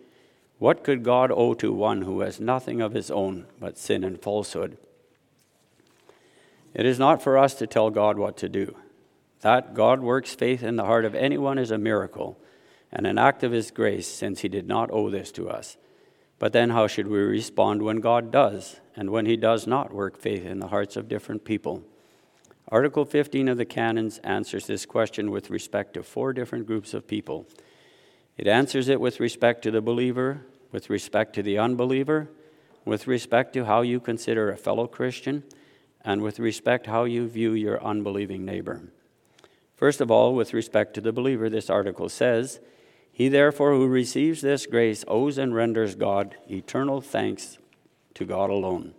What 0.64 0.83
could 0.83 1.02
God 1.02 1.30
owe 1.30 1.52
to 1.52 1.75
one 1.75 2.00
who 2.00 2.21
has 2.21 2.40
nothing 2.40 2.80
of 2.80 2.94
his 2.94 3.11
own 3.11 3.44
but 3.61 3.76
sin 3.76 4.02
and 4.02 4.18
falsehood? 4.18 4.78
It 6.73 6.87
is 6.87 6.99
not 6.99 7.21
for 7.21 7.37
us 7.37 7.52
to 7.56 7.66
tell 7.66 7.90
God 7.90 8.16
what 8.16 8.38
to 8.38 8.49
do. 8.49 8.75
That 9.42 9.75
God 9.75 10.00
works 10.00 10.35
faith 10.35 10.62
in 10.62 10.76
the 10.76 10.87
heart 10.87 11.04
of 11.04 11.14
anyone 11.14 11.59
is 11.59 11.71
a 11.71 11.76
miracle 11.76 12.40
and 12.90 13.06
an 13.06 13.18
act 13.18 13.42
of 13.42 13.52
his 13.52 13.71
grace, 13.71 14.06
since 14.06 14.40
he 14.40 14.49
did 14.49 14.66
not 14.66 14.90
owe 14.90 15.11
this 15.11 15.30
to 15.33 15.50
us. 15.50 15.76
But 16.38 16.54
then, 16.54 16.71
how 16.71 16.87
should 16.87 17.09
we 17.09 17.18
respond 17.18 17.83
when 17.83 18.00
God 18.00 18.33
does, 18.33 18.80
and 18.97 19.11
when 19.11 19.26
he 19.26 19.37
does 19.37 19.66
not 19.66 19.92
work 19.92 20.18
faith 20.18 20.47
in 20.47 20.61
the 20.61 20.68
hearts 20.68 20.97
of 20.97 21.09
different 21.09 21.44
people? 21.44 21.83
Article 22.68 23.04
15 23.04 23.49
of 23.49 23.59
the 23.59 23.66
Canons 23.66 24.16
answers 24.25 24.66
this 24.66 24.87
question 24.87 25.30
with 25.30 25.50
respect 25.50 25.92
to 25.92 26.02
four 26.02 26.33
different 26.33 26.66
groups 26.66 26.94
of 26.94 27.06
people. 27.06 27.47
It 28.38 28.47
answers 28.47 28.88
it 28.88 28.99
with 28.99 29.21
respect 29.21 29.61
to 29.64 29.71
the 29.71 29.83
believer, 29.83 30.47
with 30.75 30.90
respect 30.90 31.37
to 31.37 31.40
the 31.40 31.57
unbeliever, 31.57 32.28
with 32.85 33.07
respect 33.07 33.52
to 33.52 33.64
how 33.64 33.83
you 33.83 34.00
consider 34.00 34.50
a 34.50 34.57
fellow 34.57 34.88
Christian, 34.88 35.45
and 36.04 36.21
with 36.21 36.40
respect 36.40 36.87
how 36.87 37.04
you 37.04 37.28
view 37.28 37.52
your 37.52 37.81
unbelieving 37.81 38.45
neighbor. 38.45 38.83
First 39.76 40.00
of 40.00 40.11
all, 40.11 40.35
with 40.35 40.52
respect 40.52 40.93
to 40.95 41.00
the 41.00 41.12
believer, 41.12 41.49
this 41.49 41.71
article 41.71 42.09
says, 42.09 42.59
He 43.12 43.28
therefore 43.28 43.71
who 43.71 43.87
receives 43.87 44.40
this 44.40 44.66
grace 44.66 45.04
owes 45.07 45.38
and 45.38 45.54
renders 45.54 45.95
God 45.95 46.35
eternal 46.50 47.00
thanks 47.00 47.59
to 48.14 48.25
God 48.25 48.50
alone. 48.50 48.95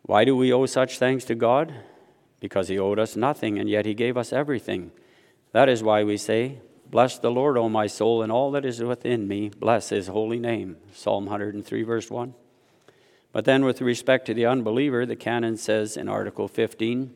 Why 0.00 0.24
do 0.24 0.34
we 0.34 0.50
owe 0.50 0.64
such 0.64 0.98
thanks 0.98 1.26
to 1.26 1.34
God? 1.34 1.74
Because 2.40 2.68
he 2.68 2.78
owed 2.78 2.98
us 2.98 3.16
nothing, 3.16 3.58
and 3.58 3.68
yet 3.68 3.84
he 3.84 3.92
gave 3.92 4.16
us 4.16 4.32
everything. 4.32 4.92
That 5.52 5.68
is 5.68 5.82
why 5.82 6.04
we 6.04 6.16
say, 6.16 6.60
Bless 6.90 7.18
the 7.18 7.30
Lord, 7.30 7.58
O 7.58 7.68
my 7.68 7.86
soul, 7.86 8.22
and 8.22 8.30
all 8.30 8.50
that 8.52 8.64
is 8.64 8.82
within 8.82 9.26
me. 9.26 9.48
Bless 9.48 9.88
his 9.88 10.06
holy 10.06 10.38
name. 10.38 10.76
Psalm 10.92 11.26
103, 11.26 11.82
verse 11.82 12.10
1. 12.10 12.34
But 13.32 13.44
then, 13.44 13.64
with 13.64 13.80
respect 13.80 14.26
to 14.26 14.34
the 14.34 14.46
unbeliever, 14.46 15.04
the 15.04 15.16
canon 15.16 15.56
says 15.56 15.96
in 15.96 16.08
Article 16.08 16.48
15 16.48 17.12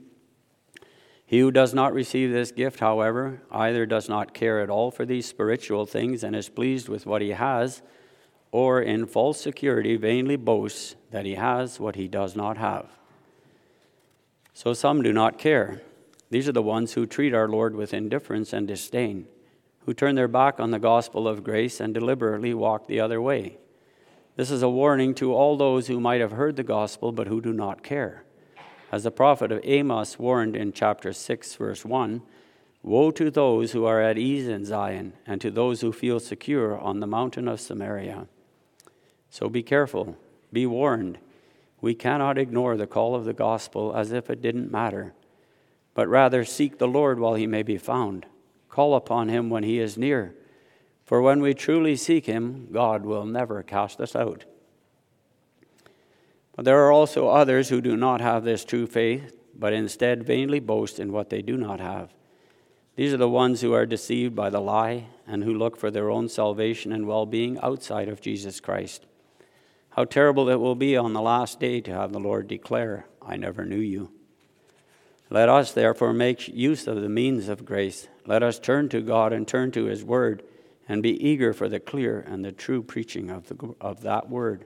He 1.25 1.39
who 1.39 1.51
does 1.51 1.73
not 1.73 1.95
receive 1.95 2.31
this 2.31 2.53
gift, 2.53 2.81
however, 2.81 3.43
either 3.51 3.87
does 3.87 4.09
not 4.09 4.35
care 4.35 4.61
at 4.61 4.71
all 4.71 4.91
for 4.91 5.07
these 5.07 5.27
spiritual 5.27 5.87
things 5.87 6.23
and 6.23 6.37
is 6.37 6.49
pleased 6.49 6.89
with 6.89 7.07
what 7.07 7.23
he 7.23 7.31
has, 7.31 7.81
or 8.53 8.83
in 8.83 9.07
false 9.07 9.41
security 9.41 9.97
vainly 9.97 10.37
boasts 10.37 10.97
that 11.11 11.25
he 11.25 11.37
has 11.37 11.79
what 11.79 11.97
he 11.97 12.09
does 12.09 12.35
not 12.35 12.59
have. 12.59 12.99
So 14.53 14.75
some 14.75 15.03
do 15.03 15.13
not 15.13 15.39
care. 15.39 15.81
These 16.29 16.49
are 16.49 16.53
the 16.53 16.63
ones 16.63 16.93
who 16.93 17.07
treat 17.07 17.33
our 17.33 17.49
Lord 17.49 17.75
with 17.75 17.95
indifference 17.95 18.53
and 18.53 18.69
disdain, 18.69 19.27
who 19.87 19.95
turn 19.95 20.15
their 20.15 20.29
back 20.29 20.61
on 20.61 20.71
the 20.71 20.79
gospel 20.79 21.27
of 21.27 21.45
grace 21.45 21.81
and 21.81 21.95
deliberately 21.95 22.55
walk 22.55 22.87
the 22.87 23.01
other 23.01 23.21
way. 23.21 23.59
This 24.37 24.51
is 24.51 24.63
a 24.63 24.71
warning 24.71 25.15
to 25.17 25.35
all 25.35 25.57
those 25.57 25.87
who 25.87 26.01
might 26.01 26.21
have 26.21 26.33
heard 26.33 26.57
the 26.57 26.63
gospel 26.63 27.13
but 27.13 27.27
who 27.27 27.41
do 27.41 27.53
not 27.53 27.83
care. 27.83 28.25
As 28.93 29.05
the 29.05 29.11
prophet 29.11 29.53
of 29.53 29.61
Amos 29.65 30.19
warned 30.19 30.57
in 30.57 30.73
chapter 30.73 31.13
6, 31.13 31.55
verse 31.55 31.85
1 31.85 32.23
Woe 32.83 33.11
to 33.11 33.31
those 33.31 33.73
who 33.73 33.85
are 33.85 34.01
at 34.01 34.17
ease 34.17 34.49
in 34.49 34.65
Zion, 34.65 35.13
and 35.27 35.41
to 35.41 35.51
those 35.51 35.83
who 35.83 35.93
feel 35.93 36.19
secure 36.19 36.79
on 36.79 37.01
the 37.01 37.07
mountain 37.07 37.47
of 37.47 37.61
Samaria. 37.61 38.27
So 39.29 39.51
be 39.51 39.63
careful, 39.63 40.17
be 40.53 40.65
warned. 40.65 41.19
We 41.83 41.95
cannot 41.95 42.39
ignore 42.39 42.77
the 42.77 42.87
call 42.87 43.15
of 43.15 43.25
the 43.25 43.35
gospel 43.35 43.95
as 43.95 44.13
if 44.13 44.31
it 44.31 44.41
didn't 44.41 44.73
matter, 44.73 45.13
but 45.95 46.09
rather 46.09 46.45
seek 46.45 46.79
the 46.79 46.89
Lord 46.89 47.21
while 47.21 47.35
he 47.35 47.47
may 47.47 47.63
be 47.63 47.77
found. 47.77 48.27
Call 48.71 48.95
upon 48.95 49.29
him 49.29 49.51
when 49.51 49.65
he 49.65 49.79
is 49.79 49.99
near. 49.99 50.35
For 51.05 51.21
when 51.21 51.43
we 51.43 51.55
truly 51.55 51.97
seek 51.97 52.27
him, 52.27 52.69
God 52.71 53.05
will 53.05 53.27
never 53.27 53.63
cast 53.63 54.01
us 54.01 54.15
out. 54.15 54.45
But 56.55 56.65
there 56.65 56.87
are 56.87 56.93
also 56.93 57.29
others 57.29 57.69
who 57.69 57.81
do 57.81 57.97
not 57.97 58.21
have 58.21 58.45
this 58.45 58.65
true 58.65 58.87
faith, 58.87 59.33
but 59.59 59.73
instead 59.73 60.25
vainly 60.25 60.61
boast 60.61 61.01
in 61.01 61.13
what 61.13 61.31
they 61.31 61.43
do 61.43 61.57
not 61.57 61.81
have. 61.81 62.15
These 62.97 63.13
are 63.13 63.19
the 63.19 63.29
ones 63.29 63.61
who 63.61 63.73
are 63.73 63.87
deceived 63.87 64.37
by 64.37 64.51
the 64.51 64.61
lie 64.61 65.07
and 65.27 65.43
who 65.43 65.55
look 65.55 65.77
for 65.77 65.91
their 65.91 66.11
own 66.11 66.29
salvation 66.29 66.93
and 66.93 67.07
well 67.07 67.27
being 67.27 67.59
outside 67.61 68.09
of 68.09 68.21
Jesus 68.21 68.61
Christ. 68.61 69.07
How 69.91 70.05
terrible 70.05 70.49
it 70.49 70.61
will 70.61 70.77
be 70.77 70.97
on 70.97 71.13
the 71.13 71.23
last 71.23 71.59
day 71.59 71.81
to 71.81 71.93
have 71.93 72.13
the 72.13 72.21
Lord 72.21 72.47
declare, 72.47 73.07
I 73.21 73.37
never 73.37 73.65
knew 73.65 73.81
you. 73.81 74.13
Let 75.33 75.49
us 75.49 75.71
therefore 75.71 76.13
make 76.13 76.49
use 76.49 76.89
of 76.89 77.01
the 77.01 77.09
means 77.09 77.49
of 77.49 77.65
grace. 77.65 78.09
Let 78.27 78.43
us 78.43 78.59
turn 78.59 78.89
to 78.89 79.01
God 79.01 79.33
and 79.33 79.47
turn 79.47 79.71
to 79.73 79.85
His 79.85 80.05
Word 80.05 80.43
and 80.89 81.05
be 81.05 81.25
eager 81.25 81.53
for 81.53 81.69
the 81.69 81.79
clear 81.79 82.19
and 82.19 82.45
the 82.45 82.51
true 82.51 82.83
preaching 82.83 83.31
of, 83.31 83.47
the, 83.47 83.75
of 83.81 84.03
that 84.03 84.29
Word. 84.29 84.65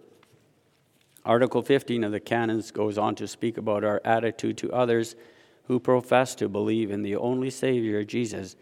Article 1.22 1.60
15 1.60 2.04
of 2.04 2.12
the 2.12 2.20
Canons 2.20 2.70
goes 2.70 2.96
on 2.96 3.14
to 3.16 3.28
speak 3.28 3.58
about 3.58 3.84
our 3.84 4.00
attitude 4.06 4.56
to 4.58 4.72
others 4.72 5.16
who 5.64 5.78
profess 5.78 6.34
to 6.36 6.48
believe 6.48 6.90
in 6.90 7.02
the 7.02 7.16
only 7.16 7.50
Savior, 7.50 8.02
Jesus, 8.02 8.56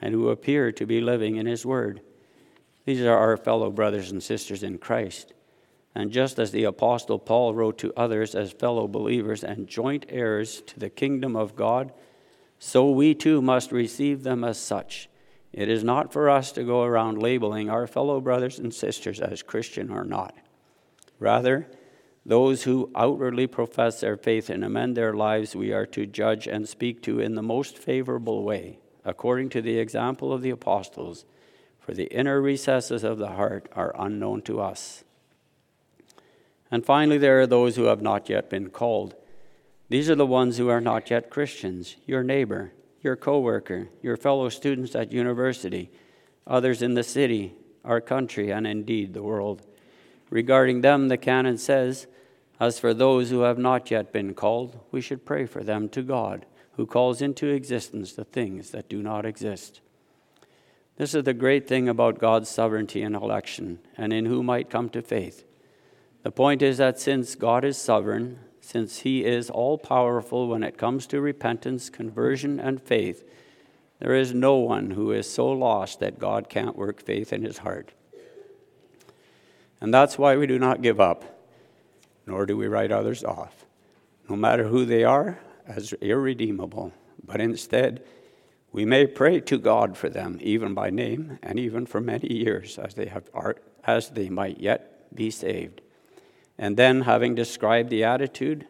and 0.00 0.14
who 0.14 0.28
appear 0.28 0.72
to 0.72 0.86
be 0.86 1.00
living 1.00 1.36
in 1.36 1.46
His 1.46 1.64
Word. 1.64 2.02
These 2.84 3.00
are 3.00 3.16
our 3.16 3.36
fellow 3.38 3.70
brothers 3.70 4.10
and 4.10 4.22
sisters 4.22 4.62
in 4.62 4.76
Christ. 4.76 5.32
And 5.96 6.12
just 6.12 6.38
as 6.38 6.50
the 6.50 6.64
Apostle 6.64 7.18
Paul 7.18 7.54
wrote 7.54 7.78
to 7.78 7.90
others 7.96 8.34
as 8.34 8.52
fellow 8.52 8.86
believers 8.86 9.42
and 9.42 9.66
joint 9.66 10.04
heirs 10.10 10.60
to 10.66 10.78
the 10.78 10.90
kingdom 10.90 11.34
of 11.34 11.56
God, 11.56 11.90
so 12.58 12.90
we 12.90 13.14
too 13.14 13.40
must 13.40 13.72
receive 13.72 14.22
them 14.22 14.44
as 14.44 14.58
such. 14.58 15.08
It 15.54 15.70
is 15.70 15.82
not 15.82 16.12
for 16.12 16.28
us 16.28 16.52
to 16.52 16.64
go 16.64 16.82
around 16.82 17.22
labeling 17.22 17.70
our 17.70 17.86
fellow 17.86 18.20
brothers 18.20 18.58
and 18.58 18.74
sisters 18.74 19.20
as 19.20 19.42
Christian 19.42 19.90
or 19.90 20.04
not. 20.04 20.34
Rather, 21.18 21.66
those 22.26 22.64
who 22.64 22.90
outwardly 22.94 23.46
profess 23.46 24.00
their 24.00 24.18
faith 24.18 24.50
and 24.50 24.62
amend 24.62 24.98
their 24.98 25.14
lives, 25.14 25.56
we 25.56 25.72
are 25.72 25.86
to 25.86 26.04
judge 26.04 26.46
and 26.46 26.68
speak 26.68 27.00
to 27.04 27.20
in 27.20 27.36
the 27.36 27.42
most 27.42 27.78
favorable 27.78 28.42
way, 28.42 28.80
according 29.02 29.48
to 29.48 29.62
the 29.62 29.78
example 29.78 30.30
of 30.30 30.42
the 30.42 30.50
apostles, 30.50 31.24
for 31.78 31.94
the 31.94 32.12
inner 32.14 32.42
recesses 32.42 33.02
of 33.02 33.16
the 33.16 33.30
heart 33.30 33.70
are 33.72 33.94
unknown 33.98 34.42
to 34.42 34.60
us. 34.60 35.02
And 36.70 36.84
finally, 36.84 37.18
there 37.18 37.40
are 37.40 37.46
those 37.46 37.76
who 37.76 37.84
have 37.84 38.02
not 38.02 38.28
yet 38.28 38.50
been 38.50 38.70
called. 38.70 39.14
These 39.88 40.10
are 40.10 40.16
the 40.16 40.26
ones 40.26 40.58
who 40.58 40.68
are 40.68 40.80
not 40.80 41.10
yet 41.10 41.30
Christians 41.30 41.96
your 42.06 42.24
neighbor, 42.24 42.72
your 43.02 43.16
coworker, 43.16 43.88
your 44.02 44.16
fellow 44.16 44.48
students 44.48 44.96
at 44.96 45.12
university, 45.12 45.90
others 46.46 46.82
in 46.82 46.94
the 46.94 47.04
city, 47.04 47.54
our 47.84 48.00
country, 48.00 48.50
and 48.50 48.66
indeed 48.66 49.14
the 49.14 49.22
world. 49.22 49.64
Regarding 50.28 50.80
them, 50.80 51.06
the 51.08 51.16
canon 51.16 51.56
says, 51.56 52.08
As 52.58 52.80
for 52.80 52.92
those 52.92 53.30
who 53.30 53.40
have 53.40 53.58
not 53.58 53.90
yet 53.90 54.12
been 54.12 54.34
called, 54.34 54.80
we 54.90 55.00
should 55.00 55.24
pray 55.24 55.46
for 55.46 55.62
them 55.62 55.88
to 55.90 56.02
God, 56.02 56.46
who 56.72 56.84
calls 56.84 57.22
into 57.22 57.46
existence 57.46 58.12
the 58.12 58.24
things 58.24 58.70
that 58.70 58.88
do 58.88 59.02
not 59.02 59.24
exist. 59.24 59.80
This 60.96 61.14
is 61.14 61.24
the 61.24 61.34
great 61.34 61.68
thing 61.68 61.88
about 61.88 62.18
God's 62.18 62.48
sovereignty 62.48 63.02
and 63.02 63.14
election, 63.14 63.78
and 63.96 64.12
in 64.12 64.26
who 64.26 64.42
might 64.42 64.70
come 64.70 64.88
to 64.90 65.02
faith. 65.02 65.44
The 66.26 66.32
point 66.32 66.60
is 66.60 66.78
that 66.78 66.98
since 66.98 67.36
God 67.36 67.64
is 67.64 67.78
sovereign, 67.78 68.40
since 68.60 68.98
He 69.02 69.24
is 69.24 69.48
all 69.48 69.78
powerful 69.78 70.48
when 70.48 70.64
it 70.64 70.76
comes 70.76 71.06
to 71.06 71.20
repentance, 71.20 71.88
conversion, 71.88 72.58
and 72.58 72.82
faith, 72.82 73.22
there 74.00 74.12
is 74.12 74.34
no 74.34 74.56
one 74.56 74.90
who 74.90 75.12
is 75.12 75.32
so 75.32 75.46
lost 75.46 76.00
that 76.00 76.18
God 76.18 76.48
can't 76.48 76.74
work 76.74 77.00
faith 77.00 77.32
in 77.32 77.44
his 77.44 77.58
heart. 77.58 77.92
And 79.80 79.94
that's 79.94 80.18
why 80.18 80.36
we 80.36 80.48
do 80.48 80.58
not 80.58 80.82
give 80.82 80.98
up, 80.98 81.46
nor 82.26 82.44
do 82.44 82.56
we 82.56 82.66
write 82.66 82.90
others 82.90 83.22
off, 83.22 83.64
no 84.28 84.34
matter 84.34 84.66
who 84.66 84.84
they 84.84 85.04
are, 85.04 85.38
as 85.64 85.92
irredeemable. 86.00 86.92
But 87.24 87.40
instead, 87.40 88.02
we 88.72 88.84
may 88.84 89.06
pray 89.06 89.38
to 89.42 89.58
God 89.58 89.96
for 89.96 90.08
them, 90.08 90.38
even 90.40 90.74
by 90.74 90.90
name, 90.90 91.38
and 91.40 91.60
even 91.60 91.86
for 91.86 92.00
many 92.00 92.32
years, 92.32 92.80
as 92.80 92.94
they, 92.94 93.06
have, 93.06 93.30
as 93.84 94.10
they 94.10 94.28
might 94.28 94.58
yet 94.58 95.14
be 95.14 95.30
saved. 95.30 95.82
And 96.58 96.76
then, 96.76 97.02
having 97.02 97.34
described 97.34 97.90
the 97.90 98.04
attitude 98.04 98.66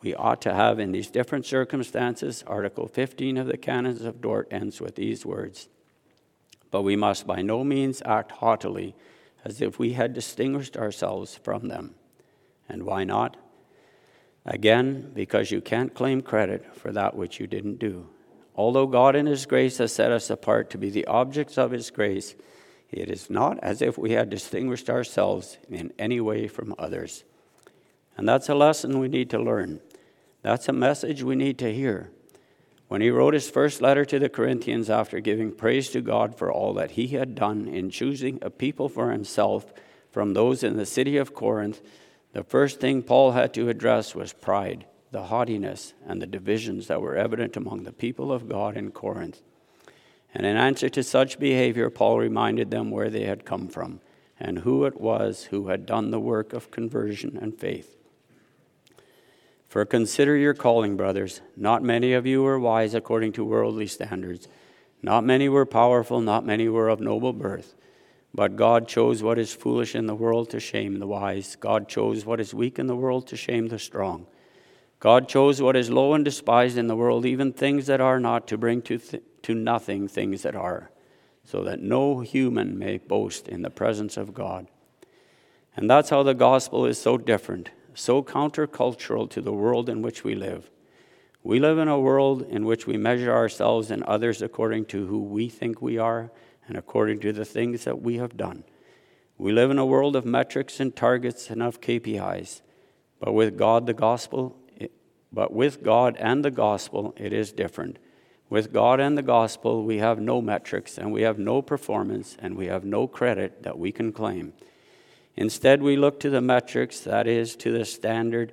we 0.00 0.14
ought 0.14 0.40
to 0.42 0.54
have 0.54 0.78
in 0.78 0.92
these 0.92 1.10
different 1.10 1.44
circumstances, 1.44 2.44
Article 2.46 2.86
15 2.86 3.36
of 3.36 3.46
the 3.46 3.56
Canons 3.56 4.02
of 4.02 4.20
Dort 4.20 4.46
ends 4.50 4.80
with 4.80 4.94
these 4.94 5.26
words 5.26 5.68
But 6.70 6.82
we 6.82 6.96
must 6.96 7.26
by 7.26 7.42
no 7.42 7.64
means 7.64 8.02
act 8.04 8.32
haughtily, 8.32 8.94
as 9.44 9.60
if 9.60 9.78
we 9.78 9.94
had 9.94 10.14
distinguished 10.14 10.76
ourselves 10.76 11.36
from 11.36 11.68
them. 11.68 11.94
And 12.68 12.84
why 12.84 13.04
not? 13.04 13.36
Again, 14.44 15.10
because 15.14 15.50
you 15.50 15.60
can't 15.60 15.94
claim 15.94 16.22
credit 16.22 16.74
for 16.76 16.92
that 16.92 17.16
which 17.16 17.40
you 17.40 17.46
didn't 17.46 17.78
do. 17.78 18.08
Although 18.54 18.86
God 18.86 19.14
in 19.14 19.26
His 19.26 19.46
grace 19.46 19.78
has 19.78 19.92
set 19.92 20.12
us 20.12 20.30
apart 20.30 20.70
to 20.70 20.78
be 20.78 20.90
the 20.90 21.06
objects 21.06 21.58
of 21.58 21.70
His 21.70 21.90
grace, 21.90 22.34
it 22.90 23.10
is 23.10 23.28
not 23.28 23.58
as 23.62 23.82
if 23.82 23.98
we 23.98 24.12
had 24.12 24.30
distinguished 24.30 24.88
ourselves 24.88 25.58
in 25.68 25.92
any 25.98 26.20
way 26.20 26.48
from 26.48 26.74
others. 26.78 27.24
And 28.16 28.28
that's 28.28 28.48
a 28.48 28.54
lesson 28.54 28.98
we 28.98 29.08
need 29.08 29.30
to 29.30 29.38
learn. 29.38 29.80
That's 30.42 30.68
a 30.68 30.72
message 30.72 31.22
we 31.22 31.36
need 31.36 31.58
to 31.58 31.72
hear. 31.72 32.10
When 32.88 33.02
he 33.02 33.10
wrote 33.10 33.34
his 33.34 33.50
first 33.50 33.82
letter 33.82 34.06
to 34.06 34.18
the 34.18 34.30
Corinthians 34.30 34.88
after 34.88 35.20
giving 35.20 35.52
praise 35.52 35.90
to 35.90 36.00
God 36.00 36.34
for 36.34 36.50
all 36.50 36.72
that 36.74 36.92
he 36.92 37.08
had 37.08 37.34
done 37.34 37.68
in 37.68 37.90
choosing 37.90 38.38
a 38.40 38.48
people 38.48 38.88
for 38.88 39.12
himself 39.12 39.66
from 40.10 40.32
those 40.32 40.62
in 40.62 40.76
the 40.76 40.86
city 40.86 41.18
of 41.18 41.34
Corinth, 41.34 41.82
the 42.32 42.42
first 42.42 42.80
thing 42.80 43.02
Paul 43.02 43.32
had 43.32 43.52
to 43.54 43.68
address 43.68 44.14
was 44.14 44.32
pride, 44.32 44.86
the 45.10 45.24
haughtiness, 45.24 45.92
and 46.06 46.20
the 46.20 46.26
divisions 46.26 46.86
that 46.86 47.02
were 47.02 47.16
evident 47.16 47.56
among 47.56 47.82
the 47.82 47.92
people 47.92 48.32
of 48.32 48.48
God 48.48 48.76
in 48.76 48.90
Corinth. 48.90 49.42
And 50.34 50.46
in 50.46 50.56
answer 50.56 50.88
to 50.90 51.02
such 51.02 51.38
behavior, 51.38 51.90
Paul 51.90 52.18
reminded 52.18 52.70
them 52.70 52.90
where 52.90 53.10
they 53.10 53.24
had 53.24 53.44
come 53.44 53.68
from 53.68 54.00
and 54.38 54.60
who 54.60 54.84
it 54.84 55.00
was 55.00 55.44
who 55.44 55.68
had 55.68 55.86
done 55.86 56.10
the 56.10 56.20
work 56.20 56.52
of 56.52 56.70
conversion 56.70 57.38
and 57.40 57.58
faith. 57.58 57.96
For 59.68 59.84
consider 59.84 60.36
your 60.36 60.54
calling, 60.54 60.96
brothers. 60.96 61.40
Not 61.56 61.82
many 61.82 62.12
of 62.12 62.26
you 62.26 62.42
were 62.42 62.58
wise 62.58 62.94
according 62.94 63.32
to 63.32 63.44
worldly 63.44 63.86
standards. 63.86 64.48
Not 65.02 65.24
many 65.24 65.48
were 65.48 65.66
powerful, 65.66 66.20
not 66.20 66.46
many 66.46 66.68
were 66.68 66.88
of 66.88 67.00
noble 67.00 67.32
birth. 67.32 67.74
But 68.34 68.56
God 68.56 68.88
chose 68.88 69.22
what 69.22 69.38
is 69.38 69.54
foolish 69.54 69.94
in 69.94 70.06
the 70.06 70.14
world 70.14 70.50
to 70.50 70.60
shame 70.60 70.98
the 70.98 71.06
wise. 71.06 71.56
God 71.56 71.88
chose 71.88 72.24
what 72.24 72.40
is 72.40 72.54
weak 72.54 72.78
in 72.78 72.86
the 72.86 72.96
world 72.96 73.26
to 73.28 73.36
shame 73.36 73.68
the 73.68 73.78
strong. 73.78 74.26
God 75.00 75.28
chose 75.28 75.62
what 75.62 75.76
is 75.76 75.90
low 75.90 76.14
and 76.14 76.24
despised 76.24 76.76
in 76.76 76.88
the 76.88 76.96
world, 76.96 77.24
even 77.24 77.52
things 77.52 77.86
that 77.86 78.00
are 78.00 78.18
not, 78.18 78.46
to 78.48 78.58
bring 78.58 78.82
to, 78.82 78.98
th- 78.98 79.22
to 79.42 79.54
nothing 79.54 80.08
things 80.08 80.42
that 80.42 80.56
are, 80.56 80.90
so 81.44 81.64
that 81.64 81.80
no 81.80 82.20
human 82.20 82.78
may 82.78 82.98
boast 82.98 83.48
in 83.48 83.62
the 83.62 83.70
presence 83.70 84.16
of 84.16 84.34
God. 84.34 84.68
And 85.76 85.88
that's 85.88 86.10
how 86.10 86.22
the 86.22 86.34
gospel 86.34 86.86
is 86.86 86.98
so 86.98 87.16
different, 87.16 87.70
so 87.94 88.22
countercultural 88.22 89.30
to 89.30 89.40
the 89.40 89.52
world 89.52 89.88
in 89.88 90.02
which 90.02 90.24
we 90.24 90.34
live. 90.34 90.70
We 91.42 91.60
live 91.60 91.78
in 91.78 91.88
a 91.88 92.00
world 92.00 92.42
in 92.42 92.64
which 92.64 92.86
we 92.86 92.96
measure 92.96 93.32
ourselves 93.32 93.90
and 93.90 94.02
others 94.02 94.42
according 94.42 94.86
to 94.86 95.06
who 95.06 95.22
we 95.22 95.48
think 95.48 95.80
we 95.80 95.96
are 95.96 96.30
and 96.66 96.76
according 96.76 97.20
to 97.20 97.32
the 97.32 97.44
things 97.44 97.84
that 97.84 98.02
we 98.02 98.16
have 98.16 98.36
done. 98.36 98.64
We 99.38 99.52
live 99.52 99.70
in 99.70 99.78
a 99.78 99.86
world 99.86 100.16
of 100.16 100.26
metrics 100.26 100.80
and 100.80 100.94
targets 100.94 101.48
and 101.48 101.62
of 101.62 101.80
KPIs. 101.80 102.60
But 103.20 103.32
with 103.32 103.56
God, 103.56 103.86
the 103.86 103.94
gospel, 103.94 104.56
but 105.32 105.52
with 105.52 105.82
God 105.82 106.16
and 106.18 106.44
the 106.44 106.50
gospel, 106.50 107.14
it 107.16 107.32
is 107.32 107.52
different. 107.52 107.98
With 108.50 108.72
God 108.72 108.98
and 108.98 109.16
the 109.16 109.22
gospel, 109.22 109.84
we 109.84 109.98
have 109.98 110.20
no 110.20 110.40
metrics 110.40 110.96
and 110.96 111.12
we 111.12 111.22
have 111.22 111.38
no 111.38 111.60
performance 111.60 112.36
and 112.40 112.56
we 112.56 112.66
have 112.66 112.84
no 112.84 113.06
credit 113.06 113.62
that 113.62 113.78
we 113.78 113.92
can 113.92 114.12
claim. 114.12 114.54
Instead, 115.36 115.82
we 115.82 115.96
look 115.96 116.18
to 116.20 116.30
the 116.30 116.40
metrics, 116.40 117.00
that 117.00 117.26
is, 117.26 117.54
to 117.56 117.70
the 117.70 117.84
standard 117.84 118.52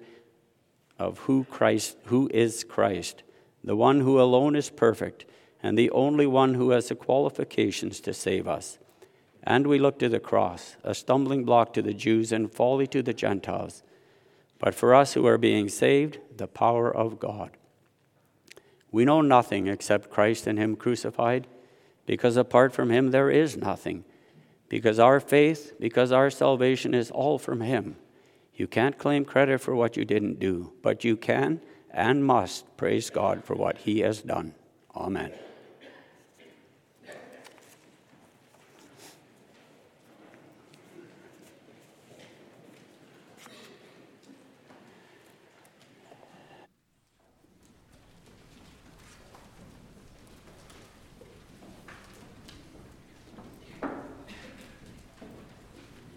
of 0.99 1.19
who 1.19 1.45
Christ, 1.45 1.97
who 2.05 2.29
is 2.34 2.63
Christ, 2.63 3.23
the 3.63 3.75
one 3.75 4.01
who 4.01 4.21
alone 4.21 4.55
is 4.55 4.69
perfect 4.69 5.25
and 5.63 5.77
the 5.77 5.89
only 5.91 6.27
one 6.27 6.53
who 6.53 6.69
has 6.71 6.89
the 6.89 6.95
qualifications 6.95 7.99
to 8.01 8.13
save 8.13 8.47
us. 8.47 8.77
And 9.43 9.65
we 9.65 9.79
look 9.79 9.97
to 9.99 10.10
the 10.10 10.19
cross, 10.19 10.75
a 10.84 10.93
stumbling 10.93 11.43
block 11.43 11.73
to 11.73 11.81
the 11.81 11.93
Jews 11.93 12.31
and 12.31 12.51
folly 12.51 12.86
to 12.88 13.01
the 13.01 13.13
Gentiles. 13.13 13.81
But 14.60 14.75
for 14.75 14.93
us 14.93 15.13
who 15.13 15.25
are 15.25 15.38
being 15.38 15.69
saved, 15.69 16.19
the 16.36 16.47
power 16.47 16.95
of 16.95 17.19
God. 17.19 17.51
We 18.91 19.06
know 19.06 19.21
nothing 19.21 19.67
except 19.67 20.10
Christ 20.10 20.48
and 20.48 20.58
Him 20.58 20.76
crucified, 20.76 21.48
because 22.06 22.38
apart 22.38 22.74
from 22.74 22.91
Him 22.91 23.12
there 23.12 23.30
is 23.30 23.58
nothing. 23.58 24.06
Because 24.69 25.00
our 25.00 25.19
faith, 25.19 25.74
because 25.80 26.12
our 26.12 26.30
salvation 26.30 26.93
is 26.93 27.12
all 27.12 27.38
from 27.38 27.62
Him. 27.62 27.98
You 28.54 28.67
can't 28.67 28.98
claim 28.98 29.26
credit 29.26 29.60
for 29.60 29.76
what 29.76 29.98
you 29.98 30.06
didn't 30.06 30.39
do, 30.39 30.74
but 30.82 31.04
you 31.04 31.17
can 31.17 31.62
and 31.91 32.26
must 32.26 32.78
praise 32.78 33.10
God 33.10 33.43
for 33.43 33.56
what 33.56 33.80
He 33.80 34.00
has 34.00 34.21
done. 34.21 34.56
Amen. 34.95 35.34